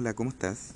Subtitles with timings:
[0.00, 0.74] Hola, ¿cómo estás?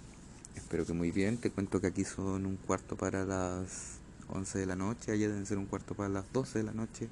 [0.56, 1.38] Espero que muy bien.
[1.38, 5.46] Te cuento que aquí son un cuarto para las 11 de la noche, allá deben
[5.46, 7.08] ser un cuarto para las 12 de la noche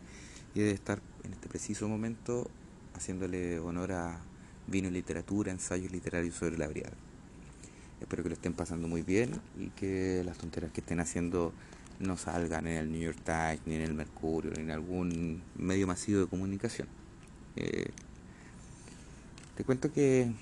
[0.52, 2.50] y debe estar en este preciso momento
[2.96, 4.20] haciéndole honor a
[4.66, 6.96] vino y literatura, ensayos literarios sobre la briada.
[8.00, 11.52] Espero que lo estén pasando muy bien y que las tonteras que estén haciendo
[12.00, 15.86] no salgan en el New York Times, ni en el Mercurio, ni en algún medio
[15.86, 16.88] masivo de comunicación.
[17.54, 17.90] Eh,
[19.56, 20.32] te cuento que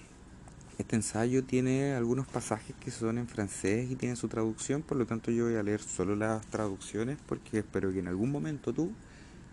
[0.79, 5.07] este ensayo tiene algunos pasajes que son en francés y tienen su traducción, por lo
[5.07, 8.93] tanto yo voy a leer solo las traducciones porque espero que en algún momento tú,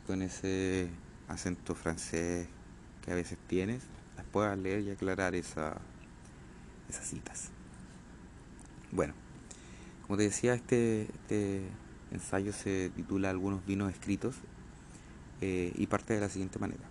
[0.05, 0.88] con ese
[1.27, 2.48] acento francés
[3.03, 3.81] que a veces tienes,
[4.16, 5.81] las puedas leer y aclarar esa,
[6.90, 7.50] esas citas.
[8.92, 9.16] Bueno,
[10.05, 11.64] como te decía, este, este
[12.12, 14.36] ensayo se titula Algunos vinos escritos
[15.42, 16.84] eh, y parte de la siguiente manera.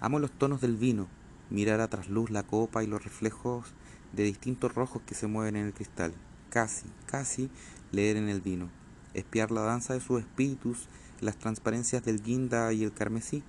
[0.00, 1.06] Amo los tonos del vino
[1.50, 3.74] mirar a trasluz la copa y los reflejos
[4.12, 6.14] de distintos rojos que se mueven en el cristal,
[6.50, 7.50] casi, casi
[7.92, 8.70] leer en el vino,
[9.12, 10.88] espiar la danza de sus espíritus,
[11.20, 13.42] las transparencias del guinda y el carmesí,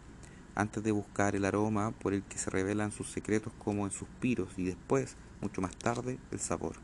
[0.55, 4.57] antes de buscar el aroma por el que se revelan sus secretos como en suspiros
[4.57, 6.77] y después, mucho más tarde, el sabor.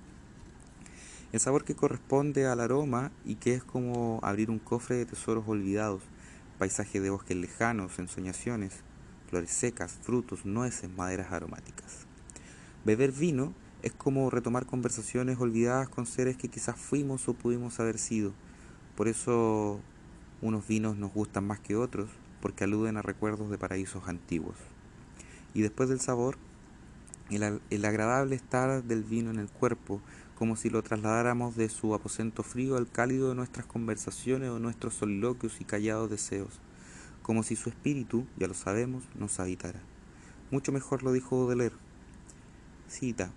[1.31, 5.47] El sabor que corresponde al aroma y que es como abrir un cofre de tesoros
[5.47, 6.03] olvidados,
[6.59, 8.83] paisaje de bosques lejanos, ensoñaciones,
[9.31, 12.05] flores secas, frutos, nueces, maderas aromáticas.
[12.83, 17.97] Beber vino es como retomar conversaciones olvidadas con seres que quizás fuimos o pudimos haber
[17.97, 18.33] sido.
[18.97, 19.79] Por eso
[20.41, 22.09] unos vinos nos gustan más que otros,
[22.41, 24.57] porque aluden a recuerdos de paraísos antiguos.
[25.53, 26.37] Y después del sabor,
[27.29, 30.01] el, agradable estar del vino en el cuerpo,
[30.35, 34.95] como si lo trasladáramos de su aposento frío al cálido de nuestras conversaciones o nuestros
[34.95, 36.59] soliloquios y callados deseos
[37.31, 39.79] como si su espíritu, ya lo sabemos, nos habitara.
[40.51, 41.77] Mucho mejor lo dijo Baudelaire.
[42.89, 43.31] Cita,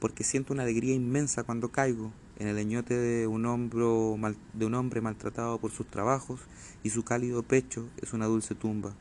[0.00, 4.18] porque siento una alegría inmensa cuando caigo en el leñote de un, hombro
[4.52, 6.40] de un hombre maltratado por sus trabajos
[6.82, 8.96] y su cálido pecho es una dulce tumba,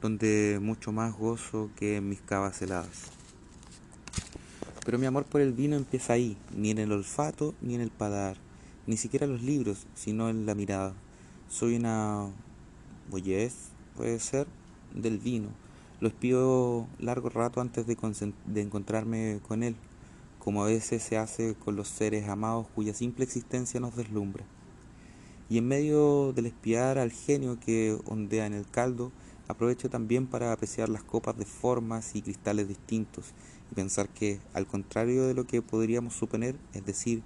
[0.00, 3.10] donde mucho más gozo que en mis cavas heladas.
[4.86, 7.90] Pero mi amor por el vino empieza ahí, ni en el olfato ni en el
[7.90, 8.38] padar,
[8.86, 10.94] ni siquiera los libros, sino en la mirada.
[11.50, 12.30] Soy una
[13.10, 14.46] boyez, puede ser,
[14.94, 15.48] del vino.
[16.00, 17.96] Lo espío largo rato antes de,
[18.60, 19.76] encontrarme con él,
[20.38, 24.44] como a veces se hace con los seres amados cuya simple existencia nos deslumbra.
[25.48, 29.10] Y en medio del espiar al genio que ondea en el caldo,
[29.48, 33.32] aprovecho también para apreciar las copas de formas y cristales distintos
[33.70, 37.22] y pensar que, al contrario de lo que podríamos suponer, es decir,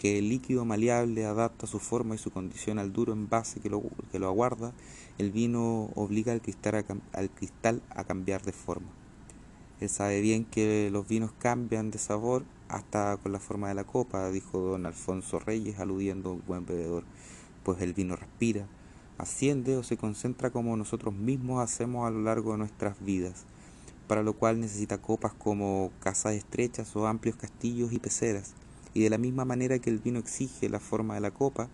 [0.00, 3.70] que el líquido maleable adapta su forma y su condición al duro envase que
[4.12, 4.72] que lo aguarda,
[5.18, 8.88] el vino obliga al cristal, a, cambiar de forma.
[9.80, 13.84] Él sabe bien que los vinos cambian de sabor hasta con la forma de la
[13.84, 17.04] copa, dijo don Alfonso Reyes, aludiendo a un buen bebedor,
[17.64, 18.66] pues el vino respira,
[19.18, 23.44] asciende o se concentra como nosotros mismos hacemos a lo largo de nuestras vidas,
[24.06, 28.54] para lo cual necesita copas como casas estrechas o amplios castillos y peceras
[28.94, 31.68] y de la misma manera que el vino exige la forma de la copa,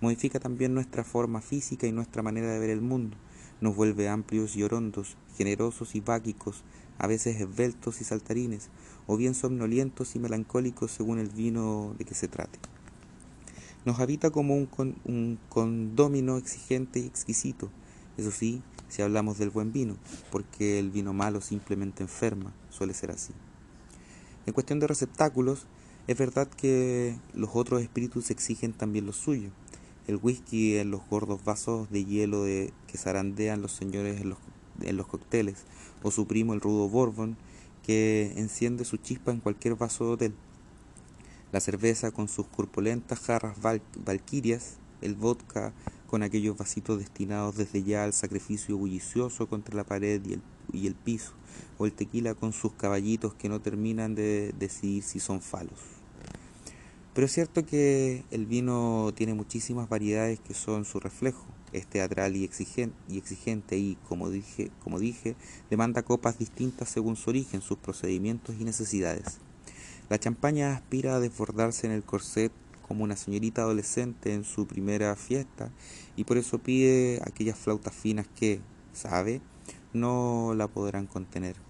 [0.00, 3.16] modifica también nuestra forma física y nuestra manera de ver el mundo,
[3.60, 6.62] nos vuelve amplios y orondos, generosos y váquicos,
[6.98, 8.70] a veces esbeltos y saltarines,
[9.06, 12.58] o bien somnolientos y melancólicos según el vino de que se trate.
[13.84, 17.70] Nos habita como un, con, un condómino exigente y exquisito,
[18.16, 19.96] eso sí, si hablamos del buen vino,
[20.30, 23.32] porque el vino malo simplemente enferma, suele ser así.
[24.46, 25.66] En cuestión de receptáculos,
[26.06, 29.50] es verdad que los otros espíritus exigen también lo suyo.
[30.06, 34.38] El whisky en los gordos vasos de hielo de, que zarandean los señores en los,
[34.80, 35.64] en los cócteles,
[36.02, 37.36] o su primo el rudo Bourbon,
[37.82, 40.34] que enciende su chispa en cualquier vaso de hotel.
[41.52, 43.56] La cerveza con sus corpulentas jarras
[44.04, 45.72] valquirias, el vodka
[46.06, 50.42] con aquellos vasitos destinados desde ya al sacrificio bullicioso contra la pared y el,
[50.72, 51.32] y el piso,
[51.78, 55.95] o el tequila con sus caballitos que no terminan de decidir si son falos.
[57.16, 62.36] Pero es cierto que el vino tiene muchísimas variedades que son su reflejo, es teatral
[62.36, 65.34] y exigente, y, exigente y como, dije, como dije,
[65.70, 69.38] demanda copas distintas según su origen, sus procedimientos y necesidades.
[70.10, 72.52] La champaña aspira a desbordarse en el corset
[72.86, 75.70] como una señorita adolescente en su primera fiesta
[76.16, 78.60] y por eso pide aquellas flautas finas que,
[78.92, 79.40] sabe,
[79.94, 81.65] no la podrán contener.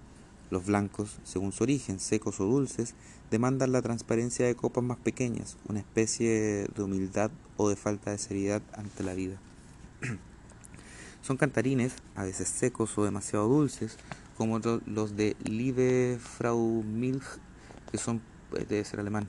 [0.50, 2.94] Los blancos, según su origen, secos o dulces,
[3.30, 8.18] demandan la transparencia de copas más pequeñas, una especie de humildad o de falta de
[8.18, 9.38] seriedad ante la vida.
[11.22, 13.98] Son cantarines, a veces secos o demasiado dulces,
[14.36, 17.24] como los de Liebe Frau Milch,
[17.90, 18.20] que son,
[18.52, 19.26] eh, debe ser alemán,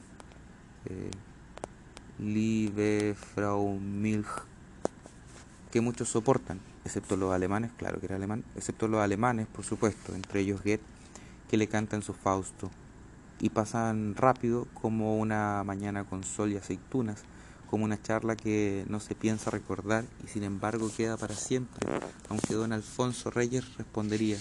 [0.86, 1.10] eh,
[2.20, 4.28] Liebe Frau Milch,
[5.72, 10.14] que muchos soportan, excepto los alemanes, claro que era alemán, excepto los alemanes, por supuesto,
[10.14, 10.84] entre ellos Goethe,
[11.50, 12.70] que le cantan su Fausto,
[13.40, 17.24] y pasan rápido como una mañana con sol y aceitunas,
[17.70, 21.88] como una charla que no se piensa recordar y sin embargo queda para siempre,
[22.30, 24.38] aunque don Alfonso Reyes respondería,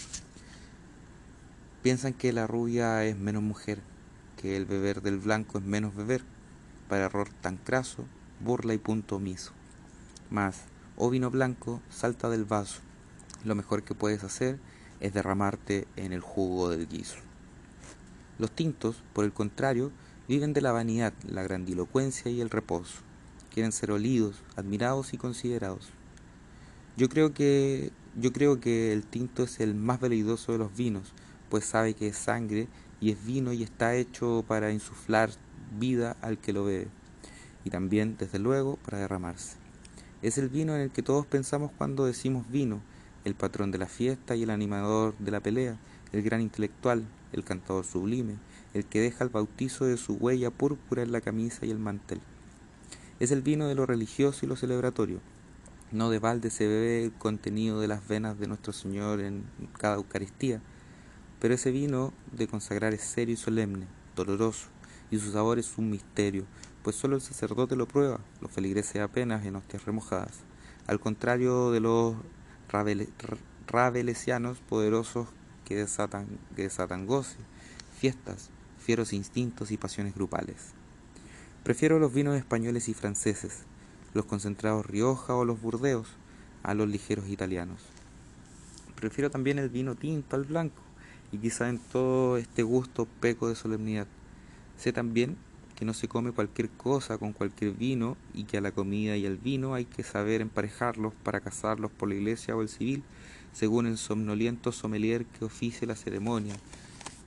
[1.83, 3.81] piensan que la rubia es menos mujer,
[4.41, 6.23] que el beber del blanco es menos beber,
[6.89, 8.05] para error tan craso,
[8.41, 9.53] burla y punto omiso.
[10.31, 10.63] Mas,
[10.97, 12.81] oh vino blanco, salta del vaso,
[13.45, 14.59] lo mejor que puedes hacer
[15.01, 17.17] es derramarte en el jugo del guiso.
[18.39, 19.93] Los tintos, por el contrario,
[20.29, 23.01] viven de la vanidad, la grandilocuencia y el reposo.
[23.53, 25.89] Quieren ser olidos, admirados y considerados.
[26.97, 31.13] Yo creo que yo creo que el tinto es el más veleidoso de los vinos,
[31.51, 32.67] pues sabe que es sangre
[32.99, 35.31] y es vino y está hecho para insuflar
[35.79, 36.89] vida al que lo bebe,
[37.65, 39.57] y también, desde luego, para derramarse.
[40.23, 42.81] Es el vino en el que todos pensamos cuando decimos vino,
[43.27, 45.77] el patrón de la fiesta y el animador de la pelea,
[46.13, 48.37] el gran intelectual, el cantador sublime,
[48.73, 52.21] el que deja el bautizo de su huella púrpura en la camisa y el mantel.
[53.19, 55.19] Es el vino de lo religioso y lo celebratorio.
[55.91, 59.43] No de balde se bebe el contenido de las venas de nuestro Señor en
[59.77, 60.63] cada Eucaristía,
[61.41, 64.69] pero ese vino de consagrar es serio y solemne, doloroso,
[65.11, 66.45] y su sabor es un misterio,
[66.85, 70.45] pues solo el sacerdote lo prueba, los feligreses apenas en hostias remojadas.
[70.87, 72.15] Al contrario de los
[72.69, 75.29] rabelesianos poderosos
[75.65, 77.37] que desatan, que desatan goce,
[77.99, 80.75] fiestas, fieros instintos y pasiones grupales.
[81.65, 83.65] Prefiero los vinos españoles y franceses,
[84.15, 86.09] los concentrados Rioja o los Burdeos,
[86.63, 87.81] a los ligeros italianos.
[88.95, 90.83] Prefiero también el vino tinto al blanco,
[91.33, 94.07] y quizá en todo este gusto peco de solemnidad.
[94.79, 95.37] Sé también
[95.77, 99.27] que no se come cualquier cosa con cualquier vino y que a la comida y
[99.27, 103.05] al vino hay que saber emparejarlos para casarlos por la iglesia o el civil,
[103.53, 106.55] según el somnoliento sommelier que oficie la ceremonia,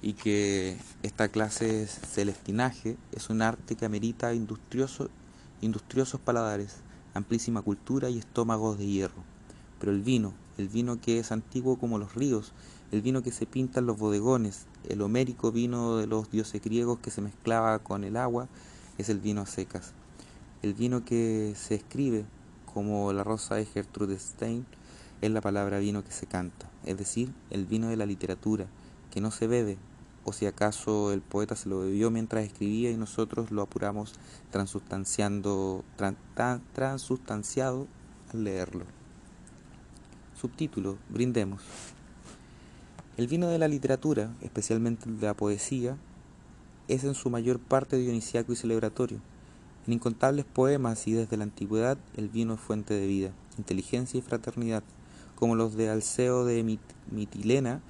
[0.01, 5.09] y que esta clase de celestinaje es un arte que amerita industrioso,
[5.61, 6.77] industriosos paladares,
[7.13, 9.23] amplísima cultura y estómagos de hierro.
[9.79, 12.53] Pero el vino, el vino que es antiguo como los ríos,
[12.91, 16.99] el vino que se pinta en los bodegones, el homérico vino de los dioses griegos
[16.99, 18.47] que se mezclaba con el agua,
[18.97, 19.93] es el vino a secas.
[20.61, 22.25] El vino que se escribe,
[22.73, 24.65] como la rosa de Gertrude Stein,
[25.21, 28.67] es la palabra vino que se canta, es decir, el vino de la literatura,
[29.11, 29.77] que no se bebe,
[30.23, 34.13] o si acaso el poeta se lo bebió mientras escribía y nosotros lo apuramos
[34.51, 35.83] transustanciando,
[36.73, 37.87] transustanciado
[38.33, 38.85] al leerlo.
[40.39, 41.61] Subtítulo, brindemos.
[43.19, 45.98] El vino de la literatura, especialmente de la poesía,
[46.88, 49.19] es en su mayor parte dionisiaco y celebratorio.
[49.86, 54.21] En incontables poemas y desde la antigüedad el vino es fuente de vida, inteligencia y
[54.21, 54.83] fraternidad
[55.36, 56.80] como los de Alceo de
[57.12, 57.81] Mitilena,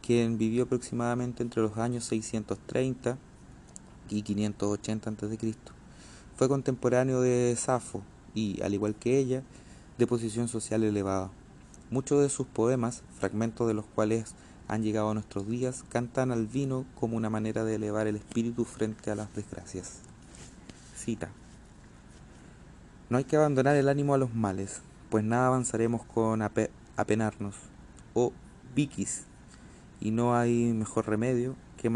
[0.00, 3.18] quien vivió aproximadamente entre los años 630
[4.08, 5.54] y 580 a.C.
[6.34, 8.02] Fue contemporáneo de Safo
[8.34, 9.42] y, al igual que ella,
[9.98, 11.30] de posición social elevada.
[11.90, 14.34] Muchos de sus poemas, fragmentos de los cuales
[14.68, 18.64] han llegado a nuestros días, cantan al vino como una manera de elevar el espíritu
[18.64, 20.00] frente a las desgracias.
[20.94, 21.30] Cita.
[23.08, 27.54] No hay que abandonar el ánimo a los males, pues nada avanzaremos con apenarnos,
[28.12, 28.32] o
[28.74, 29.24] biquis,
[30.00, 31.90] y no hay mejor remedio que,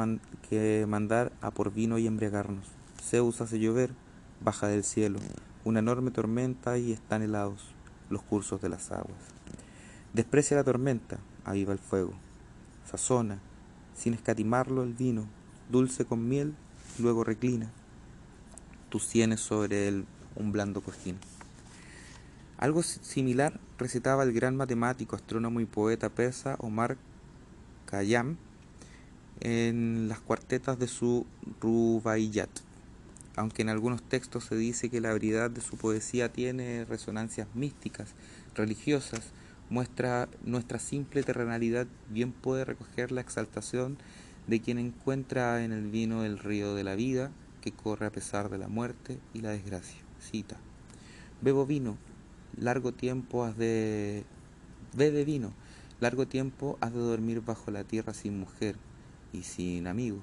[0.48, 2.66] que mandar a por vino y embriagarnos.
[3.02, 3.90] Zeus hace llover,
[4.40, 5.18] baja del cielo,
[5.64, 7.62] una enorme tormenta y están helados
[8.08, 9.18] los cursos de las aguas.
[10.14, 12.14] Desprecia la tormenta, aviva el fuego,
[12.96, 15.26] sin escatimarlo el vino,
[15.70, 16.54] dulce con miel,
[16.98, 17.70] luego reclina
[18.92, 20.04] tus sienes sobre él
[20.36, 21.16] un blando cojín.
[22.58, 26.98] Algo similar recitaba el gran matemático, astrónomo y poeta persa Omar
[27.86, 28.36] Khayyam
[29.40, 31.26] en las cuartetas de su
[31.60, 32.50] Rubaiyat,
[33.34, 38.10] aunque en algunos textos se dice que la variedad de su poesía tiene resonancias místicas,
[38.54, 39.32] religiosas,
[39.72, 43.96] muestra nuestra simple terrenalidad bien puede recoger la exaltación
[44.46, 47.30] de quien encuentra en el vino el río de la vida
[47.62, 49.98] que corre a pesar de la muerte y la desgracia.
[50.20, 50.58] Cita.
[51.40, 51.96] Bebo vino,
[52.58, 54.24] largo tiempo has de...
[54.94, 55.54] Bebe vino,
[56.00, 58.76] largo tiempo has de dormir bajo la tierra sin mujer
[59.32, 60.18] y sin amigo.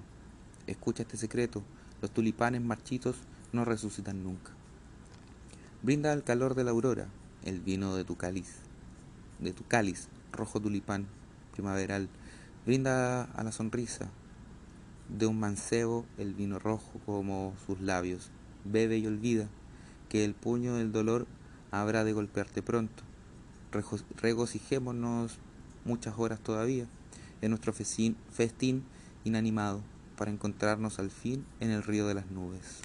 [0.67, 1.63] Escucha este secreto,
[2.03, 3.15] los tulipanes marchitos
[3.51, 4.51] no resucitan nunca.
[5.81, 7.07] Brinda al calor de la aurora
[7.43, 8.68] el vino de tu cáliz,
[9.39, 11.07] de tu cáliz, rojo tulipán,
[11.53, 12.09] primaveral.
[12.65, 14.09] Brinda a la sonrisa,
[15.09, 18.29] de un mancebo el vino rojo como sus labios.
[18.65, 19.47] Bebe y olvida
[20.07, 21.27] que el puño del dolor
[21.71, 23.03] habrá de golpearte pronto.
[24.21, 25.37] Regocijémonos
[25.85, 26.87] muchas horas todavía
[27.41, 28.83] en nuestro festín
[29.23, 29.81] inanimado
[30.17, 32.81] para encontrarnos al fin en el río de las nubes.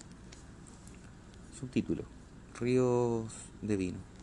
[1.58, 2.04] Subtítulo.
[2.58, 3.32] Ríos
[3.62, 4.13] de vino.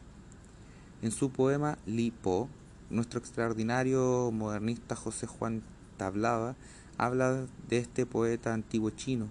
[1.02, 2.48] En su poema Li Po,
[2.92, 5.64] nuestro extraordinario modernista José Juan
[5.98, 6.56] Tablada
[6.96, 9.28] habla de este poeta antiguo chino.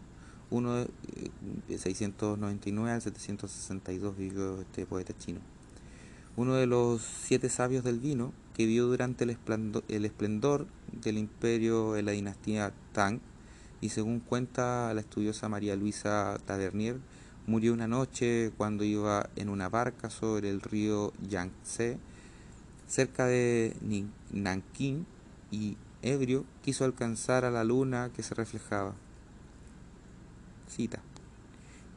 [0.50, 0.89] Uno de
[1.79, 5.39] 699 al 762 vivió este poeta chino.
[6.37, 11.19] Uno de los siete sabios del vino que vivió durante el esplendor, el esplendor del
[11.19, 13.21] imperio de la dinastía Tang
[13.81, 16.99] y según cuenta la estudiosa María Luisa Tavernier,
[17.50, 21.99] murió una noche cuando iba en una barca sobre el río Yangtze,
[22.87, 23.75] cerca de
[24.30, 25.04] Nanking,
[25.50, 28.95] y ebrio quiso alcanzar a la luna que se reflejaba.
[30.69, 31.02] Cita.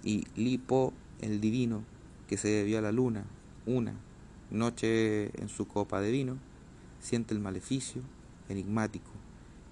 [0.04, 0.92] Y Lipo,
[1.22, 1.84] el divino,
[2.28, 3.24] que se debió a la luna,
[3.68, 3.94] una
[4.50, 6.40] noche en su copa de vino,
[7.00, 8.02] siente el maleficio
[8.50, 9.12] enigmático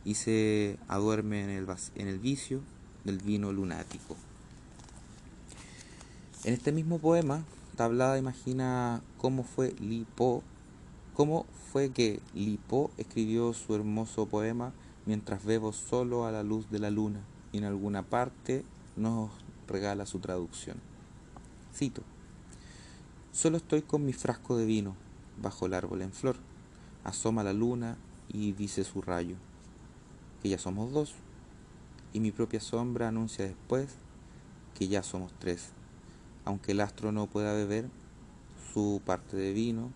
[0.06, 2.62] y se aduerme en el vicio
[3.04, 4.16] del vino lunático.
[6.44, 7.44] En este mismo poema,
[7.76, 10.42] Tablada imagina cómo fue Lipo,
[11.14, 14.74] cómo fue que Lipo escribió su hermoso poema
[15.06, 17.20] mientras bebo solo a la luz de la luna
[17.52, 19.30] y en alguna parte nos
[19.68, 20.78] regala su traducción.
[21.76, 22.02] Cito,
[23.32, 24.96] solo estoy con mi frasco de vino
[25.40, 26.38] bajo el árbol en flor,
[27.04, 29.36] asoma la luna y dice su rayo
[30.42, 31.14] que ya somos dos,
[32.14, 33.90] y mi propia sombra anuncia después
[34.74, 35.70] que ya somos tres,
[36.46, 37.90] aunque el astro no pueda beber
[38.74, 39.92] su parte de vino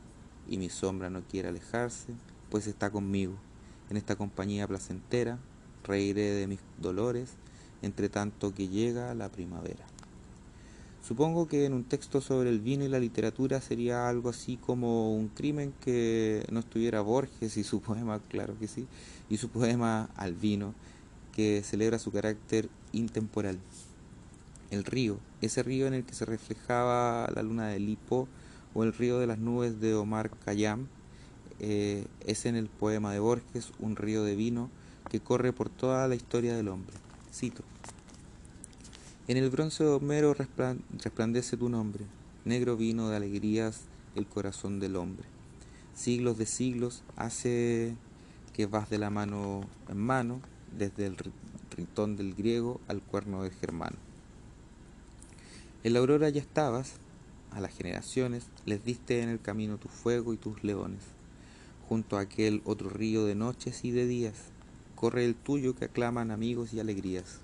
[0.48, 2.14] y mi sombra no quiera alejarse,
[2.50, 3.36] pues está conmigo,
[3.90, 5.40] en esta compañía placentera,
[5.84, 7.34] reiré de mis dolores,
[7.82, 9.86] entre tanto que llega la primavera.
[11.08, 15.16] Supongo que en un texto sobre el vino y la literatura sería algo así como
[15.16, 18.88] un crimen que no estuviera Borges y su poema, claro que sí,
[19.30, 20.74] y su poema Al vino,
[21.32, 23.60] que celebra su carácter intemporal.
[24.72, 28.28] El río, ese río en el que se reflejaba la luna de Lipo
[28.74, 30.88] o el río de las nubes de Omar Khayyam,
[31.60, 34.70] eh, es en el poema de Borges un río de vino
[35.10, 36.96] que corre por toda la historia del hombre.
[37.34, 37.64] Cito.
[39.28, 42.06] En el bronce de Homero resplandece tu nombre,
[42.44, 43.82] negro vino de alegrías
[44.16, 45.26] el corazón del hombre.
[45.96, 47.96] Siglos de siglos hace
[48.54, 50.42] que vas de la mano en mano,
[50.78, 51.18] desde el
[51.76, 53.98] ritón del griego al cuerno del germano.
[55.86, 56.94] En la aurora ya estabas,
[57.52, 61.04] a las generaciones les diste en el camino tu fuego y tus leones.
[61.88, 64.34] Junto a aquel otro río de noches y de días,
[64.96, 67.38] corre el tuyo que aclaman amigos y alegrías.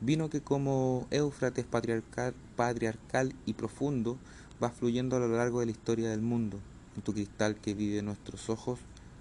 [0.00, 4.18] Vino que como Éufrates patriarcal, patriarcal y profundo
[4.60, 6.58] va fluyendo a lo largo de la historia del mundo.
[6.96, 8.80] En tu cristal que vive nuestros ojos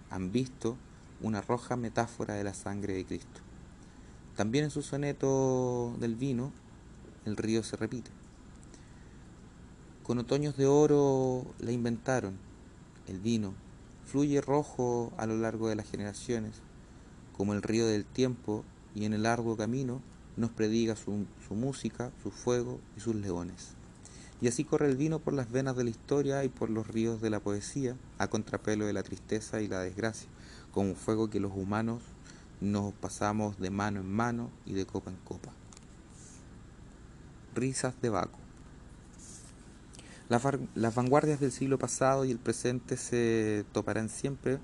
[0.09, 0.77] han visto
[1.21, 3.41] una roja metáfora de la sangre de Cristo.
[4.35, 6.51] También en su soneto del vino,
[7.25, 8.11] el río se repite.
[10.03, 12.37] Con otoños de oro la inventaron,
[13.07, 13.53] el vino,
[14.05, 16.61] fluye rojo a lo largo de las generaciones,
[17.35, 18.63] como el río del tiempo
[18.93, 20.01] y en el arduo camino
[20.37, 23.73] nos prediga su, música, su fuego y sus leones.
[24.41, 27.21] Y así corre el vino por las venas de la historia y por los ríos
[27.21, 30.29] de la poesía, a contrapelo de la tristeza y la desgracia,
[30.71, 32.03] como un fuego que los humanos
[32.61, 35.51] nos pasamos de mano en mano y de copa en copa.
[37.55, 38.39] Risas de Baco.
[40.29, 44.59] las vanguardias del siglo pasado y el presente se toparán siempre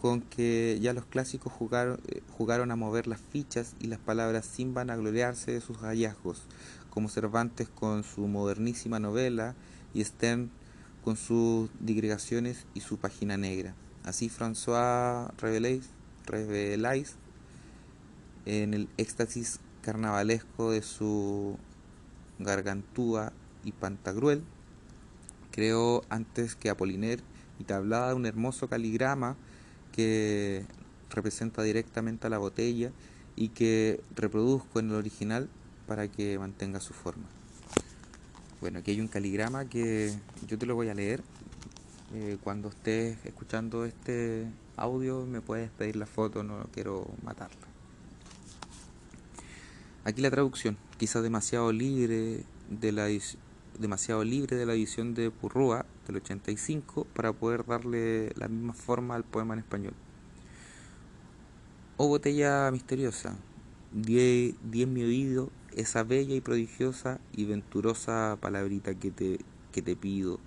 [0.00, 5.52] con que ya los clásicos jugaron, a mover las fichas y las palabras sin vanagloriarse
[5.52, 6.42] de sus hallazgos,
[6.90, 9.54] como Cervantes con su modernísima novela
[9.94, 10.50] y Stern
[11.02, 13.74] con sus digregaciones y su página negra.
[14.04, 17.16] Así François Revelais,
[18.44, 21.58] en el éxtasis carnavalesco de su
[22.38, 23.32] Gargantúa
[23.64, 24.42] y Pantagruel,
[25.50, 27.20] creó antes que Apoliner
[27.58, 29.36] y tablada un hermoso caligrama
[29.92, 30.64] que
[31.10, 32.92] representa directamente a la botella
[33.36, 35.48] y que reproduzco en el original
[35.86, 37.24] para que mantenga su forma.
[38.60, 40.12] Bueno, aquí hay un caligrama que
[40.46, 41.22] yo te lo voy a leer.
[42.14, 47.75] Eh, cuando estés escuchando este audio me puedes pedir la foto, no quiero matarla.
[50.06, 53.08] Aquí la traducción, quizás demasiado libre de la
[53.76, 59.16] demasiado libre de la edición de Purrúa del 85 para poder darle la misma forma
[59.16, 59.94] al poema en español.
[61.96, 63.36] Oh botella misteriosa,
[63.92, 69.40] di, en mi oído esa bella y prodigiosa y venturosa palabrita que te,
[69.72, 70.38] que te pido.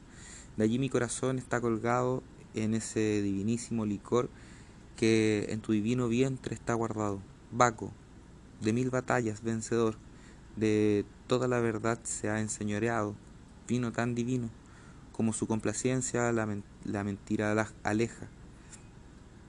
[0.56, 2.24] De allí mi corazón está colgado
[2.54, 4.30] en ese divinísimo licor
[4.96, 7.20] que en tu divino vientre está guardado.
[7.52, 7.92] Baco,
[8.62, 9.96] de mil batallas vencedor,
[10.56, 13.16] de toda la verdad se ha enseñoreado,
[13.68, 14.50] vino tan divino,
[15.12, 18.28] como su complacencia la, mentira aleja.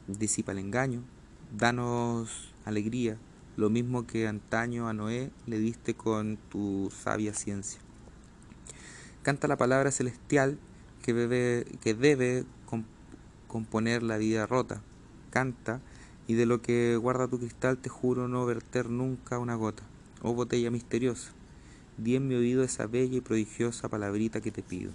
[0.06, 1.02] Disipa el engaño,
[1.56, 3.16] danos alegría,
[3.56, 7.80] lo mismo que antaño a Noé le diste con tu sabia ciencia.
[9.22, 10.58] Canta la palabra celestial
[11.02, 12.44] que, bebe, que debe
[13.46, 14.82] componer la vida rota.
[15.30, 15.80] Canta,
[16.30, 19.82] y de lo que guarda tu cristal te juro no verter nunca una gota.
[20.22, 21.32] Oh botella misteriosa,
[21.99, 24.92] di en mi oído esa bella y prodigiosa palabrita que te pido.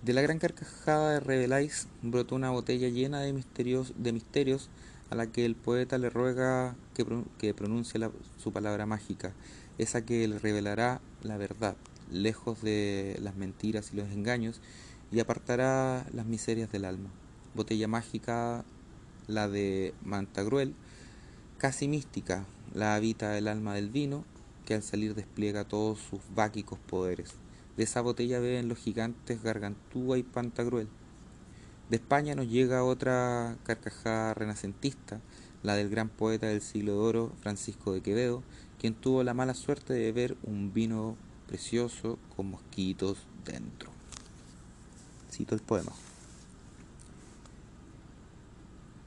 [0.00, 4.70] De la gran carcajada de Reveláis brotó una botella llena de misterios, de misterios
[5.10, 7.04] a la que el poeta le ruega que,
[7.36, 8.00] que pronuncie
[8.38, 9.34] su palabra mágica,
[9.76, 11.76] esa que le revelará la verdad,
[12.10, 14.62] lejos de las mentiras y los engaños,
[15.12, 17.10] y apartará las miserias del alma.
[17.54, 18.64] Botella mágica,
[19.28, 20.74] la de Mantagruel,
[21.58, 24.24] casi mística, la habita el alma del vino,
[24.64, 27.34] que al salir despliega todos sus váquicos poderes.
[27.76, 30.88] De esa botella beben los gigantes Gargantúa y Pantagruel.
[31.90, 35.20] De España nos llega otra carcajada renacentista,
[35.62, 38.42] la del gran poeta del siglo de oro, Francisco de Quevedo,
[38.78, 41.16] quien tuvo la mala suerte de beber un vino
[41.46, 43.90] precioso con mosquitos dentro.
[45.30, 45.92] Cito el poema.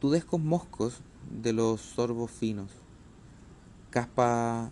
[0.02, 2.72] Tudescos moscos de los sorbos finos,
[3.92, 4.72] caspa,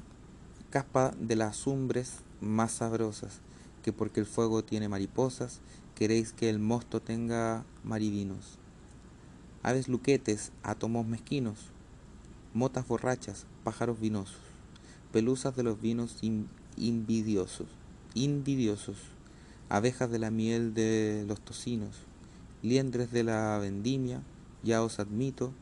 [1.20, 3.42] de las umbres más sabrosas,
[3.84, 5.62] que porque el fuego tiene mariposas,
[5.94, 8.58] queréis que el mosto tenga marivinos.
[9.62, 11.60] Aves luquetes, átomos mezquinos,
[12.56, 14.42] motas borrachas, pájaros vinosos,
[15.12, 16.18] pelusas de los vinos
[16.76, 17.68] invidiosos,
[18.16, 18.98] invidiosos,
[19.70, 21.98] abejas de la miel de los tocinos,
[22.64, 24.24] liendres de la vendimia,
[24.64, 25.54] ya os admito,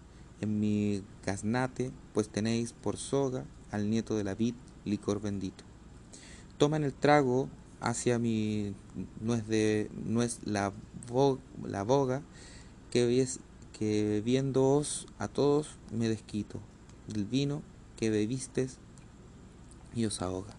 [0.41, 4.55] en mi gaznate, pues tenéis por soga al nieto de la vid,
[4.86, 5.63] licor bendito.
[6.57, 8.73] Toman el trago hacia mi
[9.21, 10.73] nuez de nuez la,
[11.63, 12.21] la boga
[12.91, 13.39] que, es,
[13.73, 16.60] que viéndoos a todos me desquito
[17.07, 17.62] del vino
[17.95, 18.77] que bebistes
[19.95, 20.55] y os ahoga.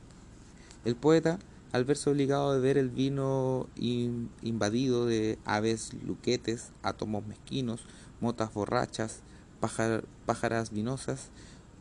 [0.84, 1.38] El poeta,
[1.72, 7.84] al verse obligado de ver el vino invadido de aves luquetes, átomos mezquinos,
[8.20, 9.20] motas borrachas,
[10.26, 11.30] pájaras vinosas,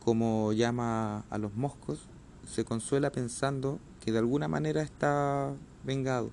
[0.04, 2.00] como llama a los moscos,
[2.46, 6.32] se consuela pensando que de alguna manera está vengado,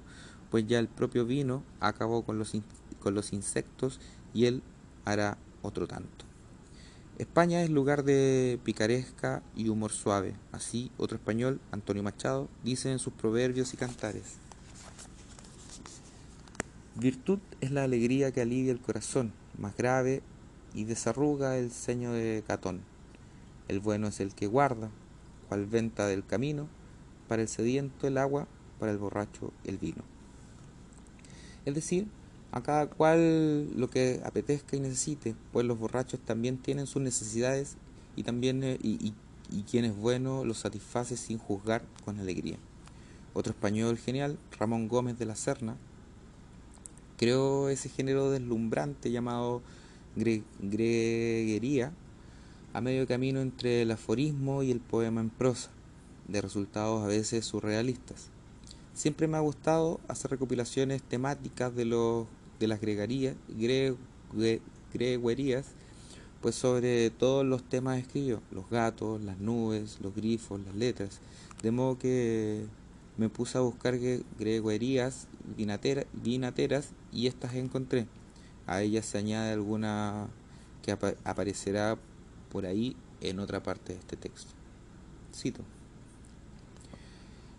[0.50, 2.52] pues ya el propio vino acabó con los,
[3.00, 4.00] con los insectos
[4.32, 4.62] y él
[5.04, 6.24] hará otro tanto.
[7.18, 12.98] España es lugar de picaresca y humor suave, así otro español, Antonio Machado, dice en
[12.98, 14.34] sus proverbios y cantares.
[16.96, 20.22] Virtud es la alegría que alivia el corazón, más grave
[20.74, 22.82] y desarruga el ceño de Catón.
[23.68, 24.90] El bueno es el que guarda,
[25.48, 26.68] cual venta del camino,
[27.28, 28.46] para el sediento el agua,
[28.78, 30.02] para el borracho el vino.
[31.64, 32.06] Es decir,
[32.52, 37.76] a cada cual lo que apetezca y necesite, pues los borrachos también tienen sus necesidades
[38.16, 39.12] y también eh, y,
[39.70, 42.56] quien es bueno los satisface sin juzgar con alegría.
[43.32, 45.76] Otro español genial, Ramón Gómez de la Serna,
[47.16, 49.62] creó ese género deslumbrante llamado
[50.16, 51.92] greguería
[52.72, 55.70] a medio camino entre el aforismo y el poema en prosa,
[56.29, 58.29] de resultados a veces surrealistas.
[58.94, 62.27] Siempre me ha gustado hacer recopilaciones temáticas de los
[62.59, 63.35] de las greguerías,
[66.40, 71.20] pues sobre todos los temas escribió, los gatos, las nubes, los grifos, las letras,
[71.62, 72.64] de modo que
[73.16, 73.98] me puse a buscar
[74.38, 78.07] greguerías vinateras y estas encontré.
[78.66, 80.29] A ellas se añade alguna
[80.83, 81.96] que aparecerá
[82.50, 84.53] por ahí en otra parte de este texto.
[85.35, 85.62] Cito.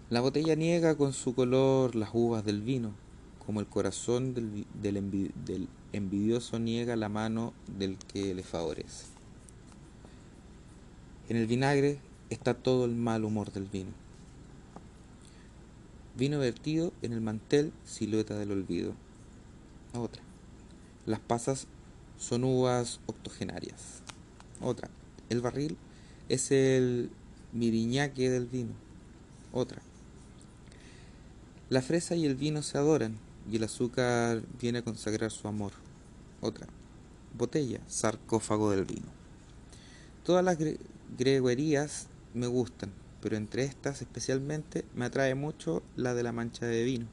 [0.09, 2.93] La botella niega con su color las uvas del vino,
[3.45, 9.05] como el corazón del, del, envidioso niega la mano del que le favorece.
[11.27, 11.97] En el vinagre
[12.29, 13.89] está todo el mal humor del vino.
[16.15, 18.93] Vino vertido en el mantel, silueta del olvido.
[19.97, 20.21] Otra.
[21.05, 21.67] Las pasas
[22.17, 24.01] son uvas octogenarias.
[24.61, 24.89] Otra.
[25.29, 25.77] El barril
[26.29, 27.09] es el
[27.53, 28.73] miriñaque del vino.
[29.51, 29.81] Otra.
[31.69, 33.17] La fresa y el vino se adoran
[33.51, 35.71] y el azúcar viene a consagrar su amor.
[36.41, 36.67] Otra.
[37.37, 39.07] Botella, sarcófago del vino.
[40.23, 40.57] Todas las
[41.17, 46.83] greguerías me gustan, pero entre estas especialmente me atrae mucho la de la mancha de
[46.83, 47.07] vino,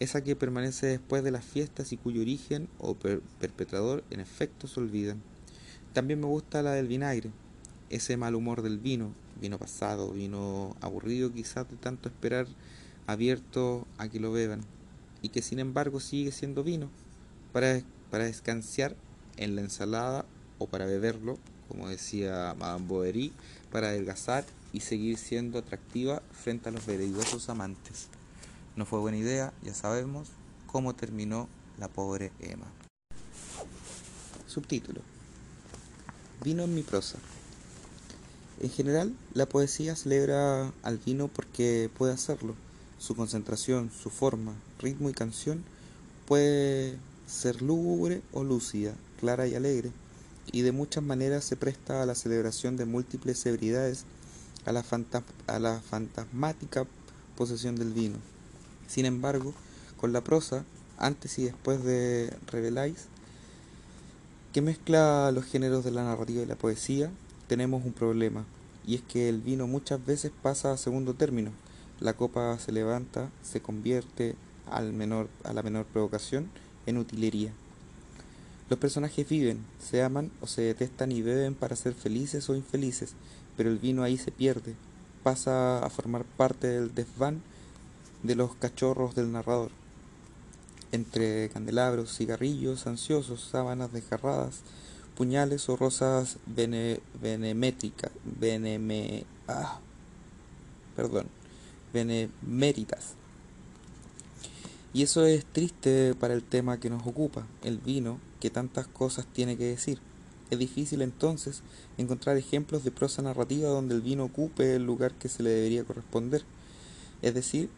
[0.00, 4.80] esa que permanece después de las fiestas y cuyo origen o perpetrador en efecto se
[4.80, 5.22] olvidan.
[5.92, 7.30] También me gusta la del vinagre,
[7.90, 12.46] ese mal humor del vino, vino pasado, vino aburrido quizás de tanto esperar
[13.06, 14.62] abierto a que lo beban,
[15.22, 16.90] y que sin embargo sigue siendo vino,
[17.52, 17.80] para,
[18.10, 18.96] para descansar
[19.36, 20.24] en la ensalada
[20.58, 23.32] o para beberlo, como decía Madame Bovary,
[23.70, 28.08] para adelgazar y seguir siendo atractiva frente a los veleidosos amantes.
[28.76, 30.28] No fue buena idea, ya sabemos
[30.66, 32.66] cómo terminó la pobre Emma.
[34.48, 35.00] Subtítulo.
[36.42, 37.18] Vino en mi prosa.
[38.60, 42.54] En general, la poesía celebra al vino porque puede hacerlo.
[42.98, 45.62] Su concentración, su forma, ritmo y canción
[46.26, 49.92] puede ser lúgubre o lúcida, clara y alegre,
[50.52, 54.04] y de muchas maneras se presta a la celebración de múltiples ebriedades,
[54.64, 54.84] a la,
[55.46, 56.86] a la fantasmática
[57.36, 58.33] posesión del vino.
[58.86, 59.54] Sin embargo,
[59.96, 60.64] con la prosa,
[60.98, 63.06] antes y después de Reveláis,
[64.52, 67.10] que mezcla los géneros de la narrativa y la poesía,
[67.48, 68.44] tenemos un problema,
[68.86, 71.50] y es que el vino muchas veces pasa a segundo término.
[72.00, 74.36] La copa se levanta, se convierte
[74.70, 76.48] al menor, a la menor provocación
[76.86, 77.52] en utilería.
[78.70, 83.14] Los personajes viven, se aman o se detestan y beben para ser felices o infelices,
[83.56, 84.74] pero el vino ahí se pierde,
[85.22, 87.42] pasa a formar parte del desván
[88.24, 89.70] de los cachorros del narrador.
[90.90, 94.62] Entre candelabros, cigarrillos ansiosos, sábanas desgarradas,
[95.16, 96.38] puñales o rosas
[97.20, 99.78] benemétricas, beneme, ah,
[100.96, 101.26] perdón,
[101.92, 103.14] beneméritas.
[104.92, 109.26] Y eso es triste para el tema que nos ocupa, el vino, que tantas cosas
[109.26, 109.98] tiene que decir.
[110.50, 111.62] Es difícil entonces
[111.98, 115.84] encontrar ejemplos de prosa narrativa donde el vino ocupe el lugar que se le debería
[115.84, 116.44] corresponder,
[117.22, 117.70] es decir,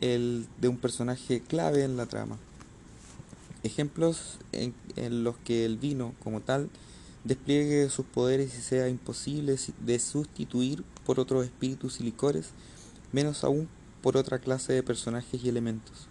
[0.00, 2.36] el de un personaje clave en la trama.
[3.62, 4.74] Ejemplos en,
[5.24, 6.68] los que el vino, como tal,
[7.24, 12.50] despliegue sus poderes y sea imposible de sustituir por otros espíritus y licores,
[13.12, 13.68] menos aún
[14.02, 16.06] por otra clase de personajes y elementos.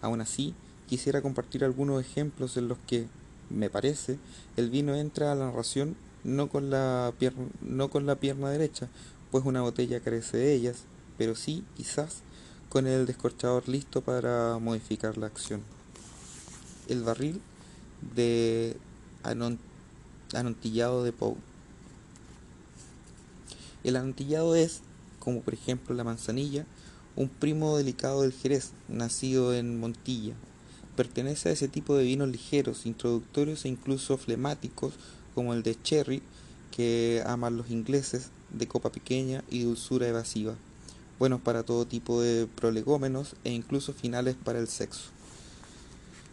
[0.00, 0.54] Aún así,
[0.88, 3.06] quisiera compartir algunos ejemplos en los que,
[3.50, 4.18] me parece,
[4.56, 8.88] el vino entra a la narración no con la pierna, no con la pierna derecha,
[9.30, 10.84] pues una botella carece de ellas,
[11.18, 12.22] pero sí, quizás,
[12.74, 15.62] con el descorchador listo para modificar la acción.
[16.88, 17.40] El barril
[18.16, 18.76] de
[20.32, 21.36] anontillado de Poe.
[23.84, 24.80] El anontillado es,
[25.20, 26.66] como por ejemplo la manzanilla,
[27.14, 30.34] un primo delicado del Jerez, nacido en Montilla.
[30.96, 34.94] Pertenece a ese tipo de vinos ligeros, introductorios e incluso flemáticos,
[35.36, 36.22] como el de Cherry,
[36.72, 40.56] que aman los ingleses, de copa pequeña y dulzura evasiva
[41.18, 45.10] buenos para todo tipo de prolegómenos e incluso finales para el sexo.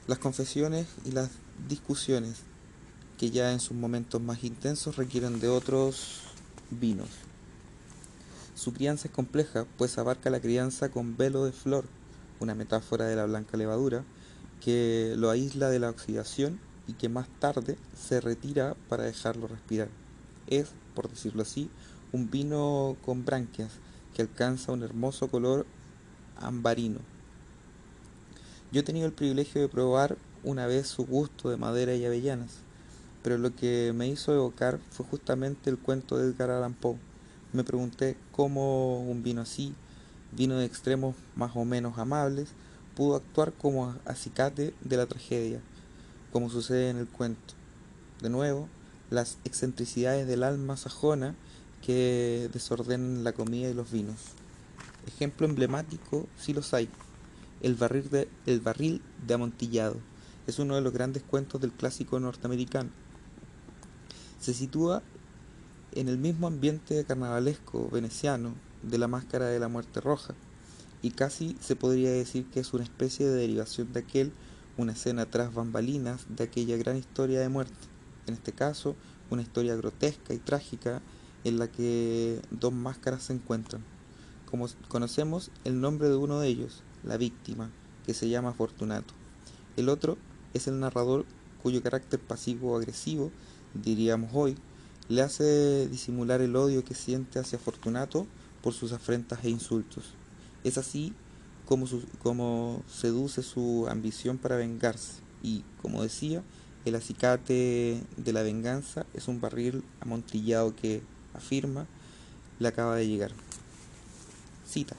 [0.07, 1.29] Las confesiones y las
[1.69, 2.37] discusiones,
[3.17, 6.21] que ya en sus momentos más intensos requieren de otros
[6.71, 7.09] vinos.
[8.55, 11.85] Su crianza es compleja, pues abarca la crianza con velo de flor,
[12.39, 14.03] una metáfora de la blanca levadura,
[14.59, 19.89] que lo aísla de la oxidación y que más tarde se retira para dejarlo respirar.
[20.47, 21.69] Es, por decirlo así,
[22.11, 23.71] un vino con branquias,
[24.15, 25.65] que alcanza un hermoso color
[26.37, 26.99] ambarino.
[28.71, 32.59] Yo he tenido el privilegio de probar una vez su gusto de madera y avellanas,
[33.21, 36.97] pero lo que me hizo evocar fue justamente el cuento de Edgar Allan Poe.
[37.53, 39.73] Me pregunté cómo un vino así,
[40.31, 42.49] vino de extremos más o menos amables,
[42.95, 45.59] pudo actuar como acicate de la tragedia,
[46.31, 47.53] como sucede en el cuento.
[48.21, 48.67] De nuevo,
[49.09, 51.35] las excentricidades del alma sajona
[51.81, 54.17] que desordenan la comida y los vinos.
[55.07, 56.89] Ejemplo emblemático, si los hay,
[57.61, 59.97] el barril, de, el barril de amontillado.
[60.47, 62.89] Es uno de los grandes cuentos del clásico norteamericano.
[64.39, 65.03] Se sitúa
[65.93, 70.33] en el mismo ambiente carnavalesco veneciano de la máscara de la muerte roja,
[71.01, 74.31] y casi se podría decir que es una especie de derivación de aquel,
[74.77, 77.73] una escena tras bambalinas de aquella gran historia de muerte,
[78.27, 78.95] en este caso
[79.29, 81.01] una historia grotesca y trágica
[81.43, 83.83] en la que dos máscaras se encuentran.
[84.49, 87.71] Como conocemos el nombre de uno de ellos, la víctima,
[88.05, 89.13] que se llama Fortunato.
[89.77, 90.17] El otro
[90.53, 91.25] es el narrador
[91.61, 93.31] cuyo carácter pasivo-agresivo,
[93.73, 94.55] diríamos hoy,
[95.07, 98.27] le hace disimular el odio que siente hacia Fortunato
[98.61, 100.13] por sus afrentas e insultos.
[100.63, 101.13] Es así
[101.65, 101.85] como,
[102.21, 106.43] como seduce su ambición para vengarse y, como decía,
[106.83, 111.85] El acicate de la venganza es un barril amontillado que afirma
[112.59, 113.31] le acaba de llegar.
[114.67, 114.95] Cita.